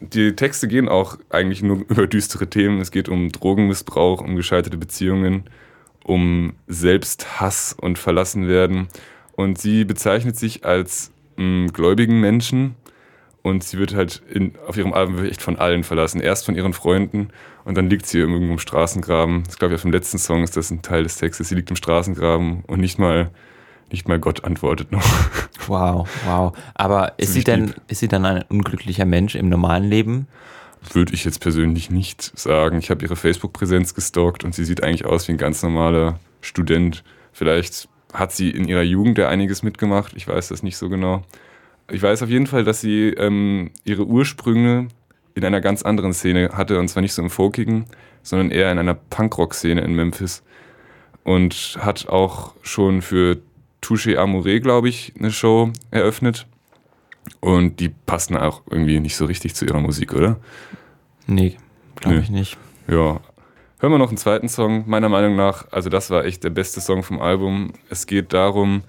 Die 0.00 0.36
Texte 0.36 0.68
gehen 0.68 0.88
auch 0.88 1.18
eigentlich 1.30 1.62
nur 1.62 1.84
über 1.88 2.06
düstere 2.06 2.48
Themen. 2.48 2.80
Es 2.80 2.90
geht 2.90 3.08
um 3.08 3.30
Drogenmissbrauch, 3.30 4.20
um 4.20 4.36
gescheiterte 4.36 4.76
Beziehungen, 4.76 5.44
um 6.06 6.54
Selbsthass 6.66 7.74
und 7.78 7.98
Verlassenwerden. 7.98 8.88
Und 9.32 9.58
sie 9.58 9.84
bezeichnet 9.84 10.36
sich 10.36 10.64
als 10.64 11.12
mh, 11.36 11.72
gläubigen 11.72 12.20
Menschen, 12.20 12.76
und 13.46 13.62
sie 13.62 13.78
wird 13.78 13.94
halt 13.94 14.22
in, 14.28 14.54
auf 14.66 14.76
ihrem 14.76 14.92
Album 14.92 15.24
echt 15.24 15.40
von 15.40 15.56
allen 15.56 15.84
verlassen. 15.84 16.20
Erst 16.20 16.46
von 16.46 16.56
ihren 16.56 16.72
Freunden 16.72 17.28
und 17.64 17.76
dann 17.76 17.88
liegt 17.88 18.04
sie 18.04 18.18
irgendwo 18.18 18.42
im 18.42 18.58
Straßengraben. 18.58 19.44
Das 19.44 19.56
glaube 19.56 19.72
ich 19.72 19.78
auf 19.78 19.82
dem 19.82 19.92
letzten 19.92 20.18
Song 20.18 20.42
ist 20.42 20.56
das 20.56 20.72
ein 20.72 20.82
Teil 20.82 21.04
des 21.04 21.16
Textes. 21.16 21.48
Sie 21.48 21.54
liegt 21.54 21.70
im 21.70 21.76
Straßengraben 21.76 22.64
und 22.66 22.80
nicht 22.80 22.98
mal, 22.98 23.30
nicht 23.88 24.08
mal 24.08 24.18
Gott 24.18 24.42
antwortet 24.42 24.90
noch. 24.90 25.04
Wow, 25.68 26.08
wow. 26.26 26.58
Aber 26.74 27.12
ist 27.18 27.34
sie 27.34 27.44
denn, 27.44 27.72
ist 27.86 28.00
sie 28.00 28.08
dann 28.08 28.24
ein 28.24 28.42
unglücklicher 28.48 29.04
Mensch 29.04 29.36
im 29.36 29.48
normalen 29.48 29.84
Leben? 29.84 30.26
Würde 30.92 31.14
ich 31.14 31.24
jetzt 31.24 31.40
persönlich 31.40 31.90
nicht 31.90 32.22
sagen. 32.38 32.78
Ich 32.78 32.90
habe 32.90 33.04
ihre 33.04 33.16
Facebook-Präsenz 33.16 33.94
gestalkt 33.94 34.44
und 34.44 34.54
sie 34.54 34.64
sieht 34.64 34.82
eigentlich 34.82 35.04
aus 35.04 35.26
wie 35.28 35.32
ein 35.32 35.38
ganz 35.38 35.62
normaler 35.62 36.20
Student. 36.40 37.02
Vielleicht 37.32 37.88
hat 38.12 38.32
sie 38.32 38.50
in 38.50 38.68
ihrer 38.68 38.82
Jugend 38.82 39.18
ja 39.18 39.28
einiges 39.28 39.62
mitgemacht. 39.62 40.12
Ich 40.16 40.26
weiß 40.28 40.48
das 40.48 40.62
nicht 40.62 40.76
so 40.76 40.88
genau. 40.88 41.22
Ich 41.90 42.02
weiß 42.02 42.22
auf 42.22 42.28
jeden 42.28 42.46
Fall, 42.46 42.64
dass 42.64 42.80
sie 42.80 43.08
ähm, 43.10 43.70
ihre 43.84 44.06
Ursprünge 44.06 44.88
in 45.34 45.44
einer 45.44 45.60
ganz 45.60 45.82
anderen 45.82 46.14
Szene 46.14 46.50
hatte, 46.54 46.78
und 46.78 46.88
zwar 46.88 47.02
nicht 47.02 47.12
so 47.12 47.22
im 47.22 47.30
Folkigen, 47.30 47.86
sondern 48.22 48.50
eher 48.50 48.72
in 48.72 48.78
einer 48.78 48.94
Punkrock-Szene 48.94 49.82
in 49.82 49.94
Memphis. 49.94 50.42
Und 51.24 51.78
hat 51.80 52.08
auch 52.08 52.54
schon 52.62 53.02
für 53.02 53.38
Touché 53.82 54.16
Amore, 54.16 54.60
glaube 54.60 54.88
ich, 54.88 55.12
eine 55.18 55.30
Show 55.30 55.70
eröffnet. 55.90 56.46
Und 57.40 57.80
die 57.80 57.88
passen 57.88 58.36
auch 58.36 58.62
irgendwie 58.70 59.00
nicht 59.00 59.16
so 59.16 59.24
richtig 59.24 59.54
zu 59.54 59.64
ihrer 59.64 59.80
Musik, 59.80 60.12
oder? 60.14 60.36
Nee, 61.26 61.56
glaube 61.96 62.16
Nee. 62.16 62.22
ich 62.22 62.30
nicht. 62.30 62.58
Ja. 62.88 63.20
Hören 63.78 63.92
wir 63.92 63.98
noch 63.98 64.08
einen 64.08 64.16
zweiten 64.16 64.48
Song. 64.48 64.84
Meiner 64.88 65.08
Meinung 65.08 65.36
nach, 65.36 65.66
also 65.70 65.88
das 65.90 66.10
war 66.10 66.24
echt 66.24 66.44
der 66.44 66.50
beste 66.50 66.80
Song 66.80 67.02
vom 67.02 67.20
Album. 67.20 67.72
Es 67.90 68.06
geht 68.06 68.32
darum, 68.32 68.82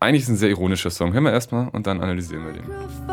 eigentlich 0.00 0.22
ist 0.22 0.28
es 0.28 0.34
ein 0.34 0.38
sehr 0.38 0.50
ironischer 0.50 0.90
Song. 0.90 1.12
Hören 1.12 1.24
wir 1.24 1.32
erstmal 1.32 1.68
und 1.68 1.86
dann 1.86 2.00
analysieren 2.00 2.44
wir 2.46 2.52
den. 2.52 3.11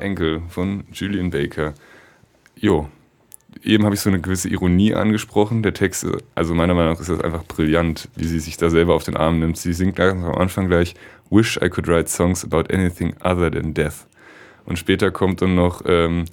Ankle 0.00 0.42
von 0.48 0.84
Julian 0.92 1.30
Baker. 1.30 1.74
Jo, 2.56 2.88
eben 3.62 3.84
habe 3.84 3.94
ich 3.94 4.00
so 4.00 4.10
eine 4.10 4.20
gewisse 4.20 4.48
Ironie 4.48 4.94
angesprochen. 4.94 5.62
Der 5.62 5.74
Text, 5.74 6.06
also 6.34 6.54
meiner 6.54 6.74
Meinung 6.74 6.92
nach 6.92 7.00
ist 7.00 7.10
das 7.10 7.20
einfach 7.20 7.44
brillant, 7.44 8.08
wie 8.16 8.26
sie 8.26 8.40
sich 8.40 8.56
da 8.56 8.70
selber 8.70 8.94
auf 8.94 9.04
den 9.04 9.16
Arm 9.16 9.38
nimmt. 9.40 9.56
Sie 9.56 9.72
singt 9.72 9.98
am 10.00 10.24
Anfang 10.24 10.68
gleich 10.68 10.94
Wish 11.30 11.56
I 11.62 11.68
could 11.68 11.86
write 11.86 12.08
songs 12.08 12.44
about 12.44 12.72
anything 12.72 13.14
other 13.22 13.50
than 13.50 13.72
death. 13.74 14.06
Und 14.64 14.78
später 14.78 15.10
kommt 15.10 15.42
dann 15.42 15.54
noch 15.54 15.82
ähm, 15.86 16.24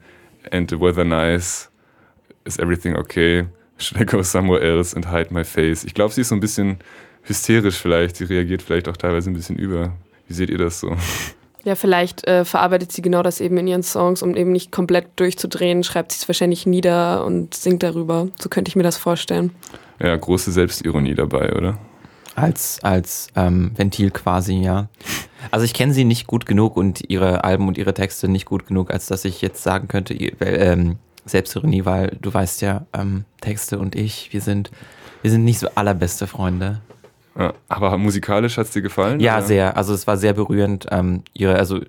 And 0.51 0.69
the 0.69 0.79
weather 0.79 1.03
nice, 1.03 1.69
is 2.45 2.57
everything 2.57 2.95
okay? 2.95 3.47
Should 3.77 4.01
I 4.01 4.05
go 4.05 4.23
somewhere 4.23 4.61
else 4.61 4.95
and 4.95 5.11
hide 5.11 5.33
my 5.33 5.43
face? 5.43 5.83
Ich 5.83 5.93
glaube, 5.93 6.13
sie 6.13 6.21
ist 6.21 6.29
so 6.29 6.35
ein 6.35 6.39
bisschen 6.39 6.77
hysterisch 7.23 7.77
vielleicht. 7.77 8.15
Sie 8.15 8.23
reagiert 8.23 8.61
vielleicht 8.61 8.87
auch 8.87 8.97
teilweise 8.97 9.29
ein 9.29 9.33
bisschen 9.33 9.57
über. 9.57 9.93
Wie 10.27 10.33
seht 10.33 10.49
ihr 10.49 10.57
das 10.57 10.79
so? 10.79 10.95
Ja, 11.67 11.75
vielleicht 11.75 12.25
äh, 12.25 12.45
verarbeitet 12.45 12.93
sie 12.93 13.01
genau 13.01 13.21
das 13.23 13.41
eben 13.41 13.57
in 13.57 13.67
ihren 13.67 13.83
Songs, 13.83 14.23
um 14.23 14.37
eben 14.37 14.53
nicht 14.53 14.71
komplett 14.71 15.07
durchzudrehen, 15.17 15.83
schreibt 15.83 16.13
sie 16.13 16.19
es 16.21 16.29
wahrscheinlich 16.29 16.65
nieder 16.65 17.25
und 17.25 17.53
singt 17.53 17.83
darüber. 17.83 18.29
So 18.39 18.47
könnte 18.47 18.69
ich 18.69 18.77
mir 18.77 18.83
das 18.83 18.95
vorstellen. 18.95 19.51
Ja, 19.99 20.15
große 20.15 20.53
Selbstironie 20.53 21.13
dabei, 21.13 21.51
oder? 21.51 21.77
Als, 22.35 22.79
als 22.83 23.27
ähm, 23.35 23.71
Ventil 23.75 24.11
quasi, 24.11 24.53
ja. 24.53 24.87
Also 25.51 25.65
ich 25.65 25.73
kenne 25.73 25.93
sie 25.93 26.05
nicht 26.05 26.25
gut 26.25 26.45
genug 26.45 26.77
und 26.77 27.09
ihre 27.09 27.43
Alben 27.43 27.67
und 27.67 27.77
ihre 27.77 27.93
Texte 27.93 28.29
nicht 28.29 28.45
gut 28.45 28.65
genug, 28.67 28.89
als 28.89 29.07
dass 29.07 29.25
ich 29.25 29.41
jetzt 29.41 29.61
sagen 29.61 29.89
könnte, 29.89 30.13
ähm, 30.13 30.99
Selbstironie, 31.25 31.83
weil 31.83 32.17
du 32.21 32.33
weißt 32.33 32.61
ja, 32.61 32.85
ähm, 32.93 33.25
Texte 33.41 33.77
und 33.77 33.93
ich, 33.93 34.31
wir 34.31 34.39
sind, 34.39 34.71
wir 35.21 35.31
sind 35.31 35.43
nicht 35.43 35.59
so 35.59 35.67
allerbeste 35.75 36.27
Freunde. 36.27 36.79
Ja, 37.37 37.53
aber 37.67 37.97
musikalisch 37.97 38.57
hat 38.57 38.65
es 38.65 38.71
dir 38.71 38.81
gefallen? 38.81 39.19
Ja, 39.19 39.37
oder? 39.37 39.45
sehr. 39.45 39.77
Also 39.77 39.93
es 39.93 40.07
war 40.07 40.17
sehr 40.17 40.33
berührend. 40.33 40.87
Ähm, 40.91 41.23
ihre, 41.33 41.55
also 41.55 41.81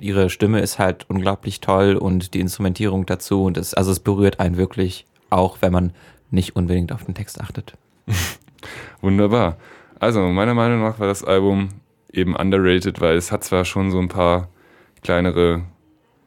ihre 0.00 0.30
Stimme 0.30 0.60
ist 0.60 0.78
halt 0.78 1.08
unglaublich 1.08 1.60
toll 1.60 1.96
und 1.96 2.34
die 2.34 2.40
Instrumentierung 2.40 3.06
dazu 3.06 3.44
und 3.44 3.56
es, 3.56 3.74
also 3.74 3.92
es 3.92 4.00
berührt 4.00 4.40
einen 4.40 4.56
wirklich, 4.56 5.06
auch 5.30 5.58
wenn 5.60 5.72
man 5.72 5.92
nicht 6.30 6.56
unbedingt 6.56 6.92
auf 6.92 7.04
den 7.04 7.14
Text 7.14 7.40
achtet. 7.40 7.74
Wunderbar. 9.00 9.56
Also, 10.00 10.20
meiner 10.28 10.54
Meinung 10.54 10.82
nach 10.82 10.98
war 10.98 11.06
das 11.06 11.24
Album 11.24 11.68
eben 12.12 12.34
underrated, 12.34 13.00
weil 13.00 13.16
es 13.16 13.32
hat 13.32 13.44
zwar 13.44 13.64
schon 13.64 13.90
so 13.90 13.98
ein 13.98 14.08
paar 14.08 14.48
kleinere 15.02 15.62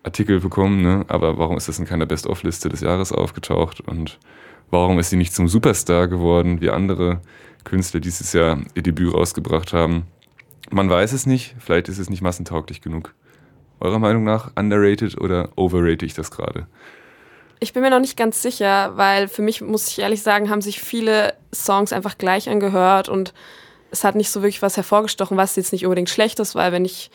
Artikel 0.03 0.39
bekommen, 0.39 0.81
ne? 0.81 1.05
aber 1.07 1.37
warum 1.37 1.57
ist 1.57 1.67
das 1.67 1.79
in 1.79 1.85
keiner 1.85 2.05
Best-of-Liste 2.05 2.69
des 2.69 2.81
Jahres 2.81 3.11
aufgetaucht 3.11 3.81
und 3.81 4.17
warum 4.71 4.97
ist 4.99 5.09
sie 5.09 5.17
nicht 5.17 5.33
zum 5.33 5.47
Superstar 5.47 6.07
geworden, 6.07 6.61
wie 6.61 6.69
andere 6.69 7.21
Künstler 7.63 7.99
dieses 7.99 8.33
Jahr 8.33 8.59
ihr 8.73 8.83
Debüt 8.83 9.13
rausgebracht 9.13 9.73
haben? 9.73 10.07
Man 10.71 10.89
weiß 10.89 11.13
es 11.13 11.25
nicht, 11.25 11.55
vielleicht 11.59 11.89
ist 11.89 11.99
es 11.99 12.09
nicht 12.09 12.21
massentauglich 12.21 12.81
genug. 12.81 13.13
Eurer 13.79 13.99
Meinung 13.99 14.23
nach 14.23 14.51
underrated 14.55 15.19
oder 15.19 15.49
overrate 15.55 16.05
ich 16.05 16.13
das 16.13 16.31
gerade? 16.31 16.67
Ich 17.59 17.73
bin 17.73 17.81
mir 17.81 17.89
noch 17.89 17.99
nicht 17.99 18.17
ganz 18.17 18.41
sicher, 18.41 18.95
weil 18.95 19.27
für 19.27 19.41
mich, 19.41 19.61
muss 19.61 19.89
ich 19.89 19.99
ehrlich 19.99 20.21
sagen, 20.21 20.49
haben 20.49 20.61
sich 20.61 20.79
viele 20.79 21.33
Songs 21.53 21.91
einfach 21.91 22.17
gleich 22.17 22.49
angehört 22.49 23.09
und 23.09 23.33
es 23.91 24.03
hat 24.03 24.15
nicht 24.15 24.29
so 24.29 24.41
wirklich 24.41 24.61
was 24.61 24.77
hervorgestochen, 24.77 25.37
was 25.37 25.55
jetzt 25.55 25.71
nicht 25.71 25.85
unbedingt 25.85 26.09
schlecht 26.09 26.39
ist, 26.39 26.55
weil 26.55 26.71
wenn 26.71 26.85
ich 26.85 27.09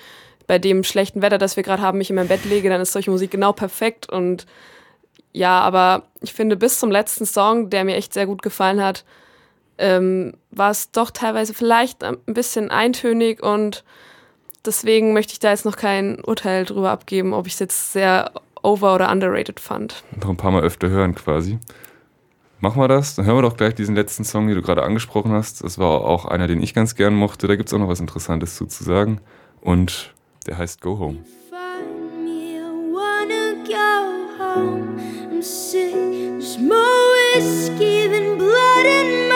bei 0.46 0.58
dem 0.58 0.84
schlechten 0.84 1.22
Wetter, 1.22 1.38
das 1.38 1.56
wir 1.56 1.62
gerade 1.62 1.82
haben, 1.82 1.98
mich 1.98 2.10
in 2.10 2.16
mein 2.16 2.28
Bett 2.28 2.44
lege, 2.44 2.68
dann 2.68 2.80
ist 2.80 2.92
solche 2.92 3.10
Musik 3.10 3.30
genau 3.30 3.52
perfekt 3.52 4.10
und 4.10 4.46
ja, 5.32 5.60
aber 5.60 6.04
ich 6.20 6.32
finde 6.32 6.56
bis 6.56 6.78
zum 6.78 6.90
letzten 6.90 7.26
Song, 7.26 7.70
der 7.70 7.84
mir 7.84 7.96
echt 7.96 8.12
sehr 8.12 8.26
gut 8.26 8.42
gefallen 8.42 8.82
hat, 8.82 9.04
ähm, 9.78 10.34
war 10.50 10.70
es 10.70 10.90
doch 10.90 11.10
teilweise 11.10 11.54
vielleicht 11.54 12.04
ein 12.04 12.18
bisschen 12.26 12.70
eintönig 12.70 13.42
und 13.42 13.84
deswegen 14.64 15.12
möchte 15.12 15.32
ich 15.32 15.40
da 15.40 15.50
jetzt 15.50 15.64
noch 15.64 15.76
kein 15.76 16.20
Urteil 16.24 16.64
drüber 16.64 16.90
abgeben, 16.90 17.32
ob 17.34 17.46
ich 17.46 17.54
es 17.54 17.58
jetzt 17.58 17.92
sehr 17.92 18.32
over- 18.62 18.94
oder 18.94 19.10
underrated 19.10 19.60
fand. 19.60 20.02
noch 20.20 20.30
ein 20.30 20.36
paar 20.36 20.50
Mal 20.50 20.62
öfter 20.62 20.88
hören 20.88 21.14
quasi. 21.14 21.58
Machen 22.60 22.80
wir 22.80 22.88
das? 22.88 23.14
Dann 23.16 23.26
hören 23.26 23.36
wir 23.36 23.42
doch 23.42 23.58
gleich 23.58 23.74
diesen 23.74 23.94
letzten 23.94 24.24
Song, 24.24 24.46
den 24.46 24.56
du 24.56 24.62
gerade 24.62 24.82
angesprochen 24.84 25.32
hast. 25.32 25.62
Das 25.62 25.78
war 25.78 26.00
auch 26.02 26.24
einer, 26.24 26.46
den 26.46 26.62
ich 26.62 26.72
ganz 26.72 26.94
gern 26.94 27.14
mochte. 27.14 27.46
Da 27.46 27.56
gibt 27.56 27.68
es 27.68 27.74
auch 27.74 27.78
noch 27.78 27.88
was 27.88 28.00
Interessantes 28.00 28.56
zu, 28.56 28.64
zu 28.64 28.84
sagen. 28.84 29.20
Und 29.60 30.14
der 30.46 30.56
heißt 30.56 30.80
Go 30.80 30.98
Home. 30.98 31.18
Find 31.50 32.24
me, 32.24 32.56
I 32.56 32.62
wanna 32.90 33.64
go 33.66 34.42
home. 34.42 34.98
I'm 35.30 35.42
sick. 35.42 35.92
There's 35.92 36.56
more 36.58 37.34
whiskey 37.34 38.08
than 38.08 38.38
blood 38.38 38.86
in 38.86 39.28
my 39.28 39.33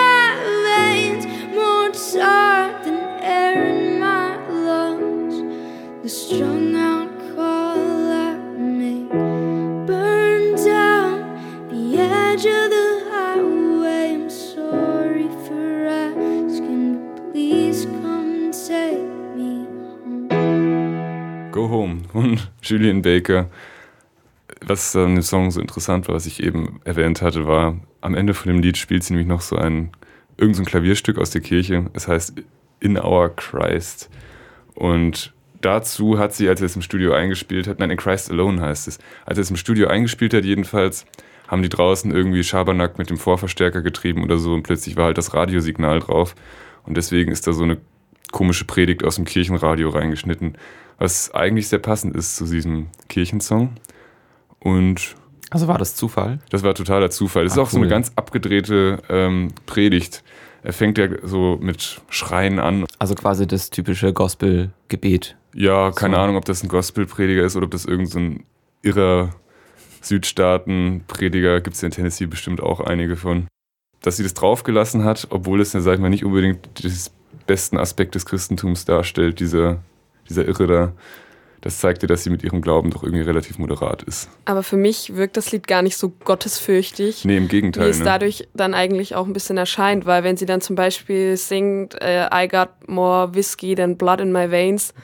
Go 21.52 21.68
Home 21.68 22.00
von 22.10 22.40
Julian 22.62 23.02
Baker. 23.02 23.50
Was 24.62 24.96
an 24.96 25.16
dem 25.16 25.22
Song 25.22 25.50
so 25.50 25.60
interessant 25.60 26.08
war, 26.08 26.14
was 26.14 26.24
ich 26.24 26.42
eben 26.42 26.80
erwähnt 26.84 27.20
hatte, 27.20 27.46
war, 27.46 27.76
am 28.00 28.14
Ende 28.14 28.32
von 28.32 28.50
dem 28.50 28.62
Lied 28.62 28.78
spielt 28.78 29.04
sie 29.04 29.12
nämlich 29.12 29.28
noch 29.28 29.42
so 29.42 29.56
ein, 29.56 29.90
irgend 30.38 30.56
so 30.56 30.62
Klavierstück 30.62 31.18
aus 31.18 31.32
der 31.32 31.42
Kirche. 31.42 31.90
Es 31.92 32.08
heißt 32.08 32.32
In 32.80 32.98
Our 32.98 33.28
Christ. 33.36 34.08
Und 34.74 35.34
dazu 35.60 36.18
hat 36.18 36.34
sie, 36.34 36.48
als 36.48 36.60
er 36.60 36.66
es 36.66 36.76
im 36.76 36.82
Studio 36.82 37.12
eingespielt 37.12 37.66
hat, 37.66 37.78
nein, 37.78 37.90
in 37.90 37.96
Christ 37.96 38.30
Alone 38.30 38.60
heißt 38.60 38.88
es, 38.88 38.98
als 39.26 39.38
er 39.38 39.42
es 39.42 39.50
im 39.50 39.56
Studio 39.56 39.88
eingespielt 39.88 40.34
hat, 40.34 40.44
jedenfalls, 40.44 41.04
haben 41.48 41.62
die 41.62 41.68
draußen 41.70 42.10
irgendwie 42.10 42.44
Schabernack 42.44 42.98
mit 42.98 43.08
dem 43.08 43.16
Vorverstärker 43.16 43.80
getrieben 43.82 44.22
oder 44.22 44.36
so 44.38 44.52
und 44.52 44.64
plötzlich 44.64 44.96
war 44.96 45.06
halt 45.06 45.16
das 45.18 45.32
Radiosignal 45.32 46.00
drauf. 46.00 46.34
Und 46.84 46.96
deswegen 46.98 47.32
ist 47.32 47.46
da 47.46 47.52
so 47.52 47.62
eine 47.64 47.78
komische 48.32 48.66
Predigt 48.66 49.02
aus 49.02 49.16
dem 49.16 49.24
Kirchenradio 49.24 49.88
reingeschnitten, 49.88 50.58
was 50.98 51.32
eigentlich 51.34 51.68
sehr 51.68 51.78
passend 51.78 52.14
ist 52.14 52.36
zu 52.36 52.44
diesem 52.44 52.88
Kirchensong. 53.08 53.70
Und 54.60 55.14
Also 55.50 55.68
war 55.68 55.78
das 55.78 55.94
Zufall? 55.94 56.40
das 56.50 56.62
war 56.62 56.74
totaler 56.74 57.10
Zufall. 57.10 57.44
Das 57.44 57.52
Ah, 57.52 57.62
ist 57.62 57.68
auch 57.68 57.70
so 57.70 57.76
eine 57.78 57.86
cool. 57.86 57.90
ganz 57.90 58.12
abgedrehte 58.16 58.98
ähm, 59.08 59.48
Predigt. 59.66 60.22
Er 60.62 60.72
fängt 60.72 60.98
ja 60.98 61.08
so 61.22 61.56
mit 61.60 62.00
Schreien 62.10 62.58
an. 62.58 62.84
Also 62.98 63.14
quasi 63.14 63.46
das 63.46 63.70
typische 63.70 64.12
Gospel-Gebet. 64.12 65.36
Ja, 65.60 65.90
keine 65.90 66.14
So. 66.16 66.20
Ahnung, 66.22 66.36
ob 66.36 66.44
das 66.44 66.62
ein 66.62 66.68
Gospelprediger 66.68 67.42
ist 67.42 67.56
oder 67.56 67.64
ob 67.66 67.72
das 67.72 67.84
irgend 67.84 68.10
so 68.10 68.18
ein 68.20 68.44
irrer 68.82 69.34
Südstaaten-Prediger. 70.02 71.60
Gibt 71.60 71.74
es 71.76 71.82
ja 71.82 71.86
in 71.86 71.92
Tennessee 71.92 72.26
bestimmt 72.26 72.62
auch 72.62 72.80
einige 72.80 73.16
von. 73.16 73.46
Dass 74.02 74.16
sie 74.16 74.22
das 74.22 74.34
draufgelassen 74.34 75.04
hat, 75.04 75.26
obwohl 75.30 75.60
es 75.60 75.72
ja, 75.72 75.80
sag 75.80 75.94
ich 75.94 76.00
mal, 76.00 76.08
nicht 76.10 76.24
unbedingt 76.24 76.82
den 76.84 76.92
besten 77.46 77.76
Aspekt 77.76 78.14
des 78.14 78.24
Christentums 78.26 78.84
darstellt, 78.84 79.40
dieser, 79.40 79.78
dieser 80.28 80.46
Irre 80.46 80.66
da. 80.68 80.92
Das 81.60 81.80
zeigt 81.80 82.02
dir, 82.02 82.06
dass 82.06 82.22
sie 82.22 82.30
mit 82.30 82.44
ihrem 82.44 82.62
Glauben 82.62 82.90
doch 82.90 83.02
irgendwie 83.02 83.24
relativ 83.24 83.58
moderat 83.58 84.04
ist. 84.04 84.30
Aber 84.44 84.62
für 84.62 84.76
mich 84.76 85.16
wirkt 85.16 85.36
das 85.36 85.50
Lied 85.50 85.66
gar 85.66 85.82
nicht 85.82 85.96
so 85.96 86.10
gottesfürchtig. 86.24 87.24
Nee, 87.24 87.36
im 87.36 87.44
wie 87.44 87.48
Gegenteil. 87.48 87.88
es 87.88 87.98
Ne? 87.98 88.04
dadurch 88.04 88.46
dann 88.54 88.74
eigentlich 88.74 89.16
auch 89.16 89.26
ein 89.26 89.32
bisschen 89.32 89.56
erscheint, 89.58 90.06
weil 90.06 90.22
wenn 90.22 90.36
sie 90.36 90.46
dann 90.46 90.60
zum 90.60 90.76
Beispiel 90.76 91.36
singt, 91.36 92.00
äh, 92.00 92.28
I 92.32 92.46
got 92.46 92.68
more 92.86 93.34
whiskey 93.34 93.74
than 93.74 93.96
blood 93.96 94.20
in 94.20 94.30
my 94.30 94.48
veins, 94.48 94.94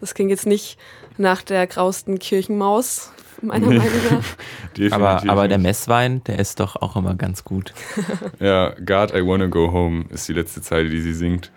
das 0.00 0.14
klingt 0.14 0.30
jetzt 0.30 0.46
nicht 0.46 0.78
nach 1.16 1.42
der 1.42 1.66
grausten 1.66 2.18
Kirchenmaus, 2.18 3.12
meiner 3.42 3.66
Nee. 3.68 3.78
Meinung 3.78 3.92
nach. 4.10 4.24
Definitiv 4.76 4.92
Aber, 4.92 5.28
aber 5.28 5.48
der. 5.48 5.58
Messwein, 5.58 6.22
der 6.24 6.38
ist 6.38 6.60
doch 6.60 6.76
auch 6.76 6.96
immer 6.96 7.14
ganz 7.14 7.44
gut. 7.44 7.72
Ja, 8.40 8.74
God, 8.84 9.12
I 9.14 9.26
wanna 9.26 9.46
go 9.46 9.72
home 9.72 10.04
ist 10.10 10.28
die 10.28 10.32
letzte 10.32 10.60
Zeile, 10.62 10.88
die 10.88 11.00
sie 11.00 11.12
singt. 11.14 11.50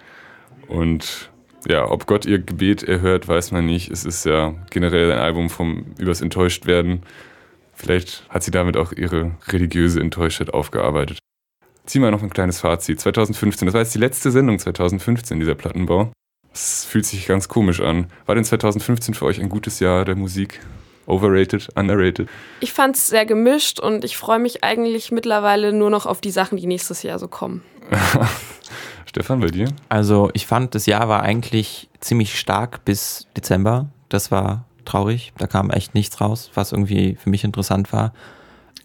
Und 0.67 1.29
ja, 1.67 1.89
ob 1.89 2.07
Gott 2.07 2.25
ihr 2.25 2.39
Gebet 2.39 2.81
erhört, 2.83 3.27
weiß 3.27 3.51
man 3.51 3.65
nicht. 3.65 3.91
Es 3.91 4.03
ist 4.05 4.25
ja 4.25 4.55
generell 4.71 5.11
ein 5.11 5.19
Album 5.19 5.49
vom 5.49 5.93
übers 5.99 6.21
Enttäuschtwerden. 6.21 7.03
Vielleicht 7.73 8.23
hat 8.29 8.43
sie 8.43 8.51
damit 8.51 8.77
auch 8.77 8.91
ihre 8.91 9.31
religiöse 9.47 9.99
Enttäuschtheit 10.01 10.53
aufgearbeitet. 10.53 11.19
Ziehen 11.85 12.01
wir 12.01 12.11
noch 12.11 12.21
ein 12.23 12.29
kleines 12.29 12.59
Fazit. 12.59 12.99
2015, 12.99 13.65
das 13.65 13.73
war 13.73 13.81
jetzt 13.81 13.93
die 13.93 13.99
letzte 13.99 14.31
Sendung 14.31 14.59
2015, 14.59 15.39
dieser 15.39 15.55
Plattenbau. 15.55 16.11
Es 16.53 16.85
fühlt 16.85 17.05
sich 17.05 17.27
ganz 17.27 17.47
komisch 17.47 17.79
an. 17.79 18.07
War 18.25 18.35
denn 18.35 18.43
2015 18.43 19.13
für 19.13 19.25
euch 19.25 19.39
ein 19.39 19.49
gutes 19.49 19.79
Jahr 19.79 20.05
der 20.05 20.15
Musik? 20.15 20.59
Overrated, 21.07 21.69
underrated? 21.75 22.29
Ich 22.59 22.73
fand 22.73 22.95
es 22.95 23.07
sehr 23.07 23.25
gemischt 23.25 23.79
und 23.79 24.03
ich 24.03 24.17
freue 24.17 24.39
mich 24.39 24.63
eigentlich 24.63 25.11
mittlerweile 25.11 25.73
nur 25.73 25.89
noch 25.89 26.05
auf 26.05 26.21
die 26.21 26.31
Sachen, 26.31 26.57
die 26.57 26.67
nächstes 26.67 27.03
Jahr 27.03 27.19
so 27.19 27.27
kommen. 27.27 27.63
Stefan, 29.05 29.39
bei 29.39 29.47
dir? 29.47 29.67
Also 29.89 30.29
ich 30.33 30.45
fand, 30.45 30.75
das 30.75 30.85
Jahr 30.85 31.09
war 31.09 31.21
eigentlich 31.21 31.89
ziemlich 31.99 32.39
stark 32.39 32.85
bis 32.85 33.27
Dezember. 33.35 33.89
Das 34.09 34.31
war 34.31 34.65
traurig. 34.85 35.33
Da 35.37 35.47
kam 35.47 35.69
echt 35.69 35.95
nichts 35.95 36.21
raus, 36.21 36.51
was 36.53 36.71
irgendwie 36.71 37.15
für 37.15 37.29
mich 37.29 37.43
interessant 37.43 37.91
war. 37.91 38.13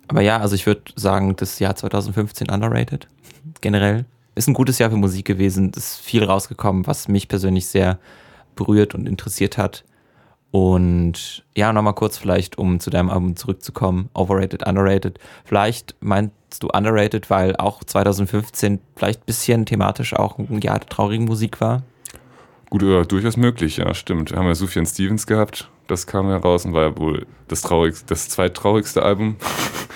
Aber 0.08 0.20
ja, 0.20 0.38
also 0.38 0.54
ich 0.54 0.66
würde 0.66 0.82
sagen, 0.96 1.36
das 1.36 1.58
Jahr 1.58 1.76
2015 1.76 2.50
underrated. 2.50 3.08
Generell. 3.60 4.04
Ist 4.36 4.46
ein 4.46 4.54
gutes 4.54 4.78
Jahr 4.78 4.90
für 4.90 4.96
Musik 4.96 5.26
gewesen. 5.26 5.72
Ist 5.74 5.96
viel 5.98 6.22
rausgekommen, 6.22 6.86
was 6.86 7.08
mich 7.08 7.26
persönlich 7.26 7.66
sehr 7.66 7.98
berührt 8.54 8.94
und 8.94 9.08
interessiert 9.08 9.58
hat. 9.58 9.84
Und 10.50 11.44
ja, 11.54 11.72
nochmal 11.72 11.94
kurz 11.94 12.16
vielleicht, 12.16 12.56
um 12.56 12.78
zu 12.78 12.88
deinem 12.90 13.10
Album 13.10 13.36
zurückzukommen. 13.36 14.08
Overrated, 14.14 14.66
underrated. 14.66 15.18
Vielleicht 15.44 15.96
meinst 16.00 16.32
du 16.60 16.68
underrated, 16.68 17.28
weil 17.28 17.56
auch 17.56 17.82
2015 17.82 18.80
vielleicht 18.94 19.22
ein 19.22 19.26
bisschen 19.26 19.66
thematisch 19.66 20.14
auch 20.14 20.38
ein 20.38 20.60
Jahr 20.60 20.78
der 20.78 20.88
traurigen 20.88 21.26
Musik 21.26 21.60
war. 21.60 21.82
Gut, 22.70 22.82
ja, 22.82 23.04
durchaus 23.04 23.36
möglich, 23.36 23.76
ja, 23.76 23.92
stimmt. 23.94 24.34
Haben 24.34 24.46
wir 24.46 24.54
Sufjan 24.54 24.86
Stevens 24.86 25.26
gehabt, 25.26 25.70
das 25.86 26.06
kam 26.06 26.26
heraus 26.28 26.64
und 26.64 26.72
war 26.72 26.82
ja 26.82 26.98
wohl 26.98 27.26
das, 27.48 27.62
traurigste, 27.62 28.06
das 28.06 28.28
zweittraurigste 28.28 29.02
Album 29.02 29.36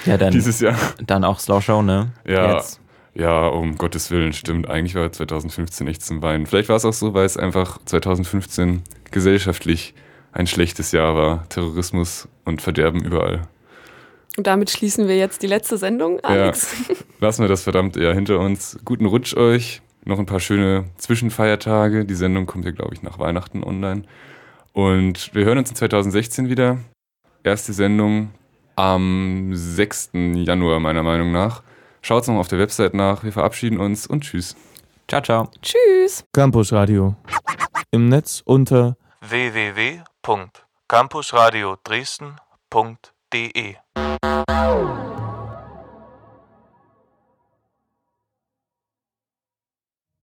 Ja, 0.07 0.16
dann, 0.16 0.33
dieses 0.33 0.61
Jahr. 0.61 0.76
dann 1.05 1.24
auch 1.24 1.40
Slow 1.40 1.61
Show, 1.61 1.83
ne? 1.83 2.12
Ja, 2.26 2.55
Jetzt. 2.55 2.79
Ja, 3.14 3.46
um 3.48 3.76
Gottes 3.76 4.10
Willen, 4.10 4.32
stimmt. 4.32 4.68
Eigentlich 4.68 4.94
war 4.94 5.10
2015 5.10 5.86
echt 5.88 6.02
zum 6.04 6.22
Weinen. 6.22 6.46
Vielleicht 6.46 6.68
war 6.68 6.76
es 6.76 6.84
auch 6.84 6.92
so, 6.92 7.14
weil 7.14 7.26
es 7.26 7.36
einfach 7.36 7.78
2015 7.84 8.82
gesellschaftlich 9.10 9.94
ein 10.32 10.46
schlechtes 10.46 10.92
Jahr 10.92 11.16
war. 11.16 11.48
Terrorismus 11.48 12.28
und 12.44 12.62
Verderben 12.62 13.04
überall. 13.04 13.42
Und 14.36 14.46
damit 14.46 14.70
schließen 14.70 15.08
wir 15.08 15.16
jetzt 15.16 15.42
die 15.42 15.48
letzte 15.48 15.76
Sendung, 15.76 16.20
Alex. 16.20 16.74
Lassen 17.20 17.42
wir 17.42 17.48
das 17.48 17.64
verdammt 17.64 17.96
eher 17.96 18.14
hinter 18.14 18.38
uns. 18.38 18.78
Guten 18.84 19.06
Rutsch 19.06 19.36
euch. 19.36 19.82
Noch 20.04 20.18
ein 20.18 20.26
paar 20.26 20.40
schöne 20.40 20.84
Zwischenfeiertage. 20.96 22.04
Die 22.04 22.14
Sendung 22.14 22.46
kommt 22.46 22.64
ja, 22.64 22.70
glaube 22.70 22.94
ich, 22.94 23.02
nach 23.02 23.18
Weihnachten 23.18 23.64
online. 23.64 24.04
Und 24.72 25.34
wir 25.34 25.44
hören 25.44 25.58
uns 25.58 25.70
in 25.70 25.76
2016 25.76 26.48
wieder. 26.48 26.78
Erste 27.42 27.72
Sendung 27.72 28.30
am 28.76 29.50
6. 29.52 30.10
Januar, 30.14 30.78
meiner 30.78 31.02
Meinung 31.02 31.32
nach. 31.32 31.62
Schaut's 32.02 32.28
noch 32.28 32.36
auf 32.36 32.48
der 32.48 32.58
Website 32.58 32.92
nach. 32.94 33.24
Wir 33.24 33.32
verabschieden 33.32 33.78
uns 33.78 34.06
und 34.06 34.22
tschüss. 34.22 34.54
Ciao, 35.08 35.22
ciao. 35.22 35.50
Tschüss. 35.62 36.24
Campus 36.32 36.72
Radio. 36.72 37.16
Im 37.90 38.08
Netz 38.08 38.42
unter 38.44 38.96
www.campusradio 39.20 41.76
Dresden.de 41.82 43.74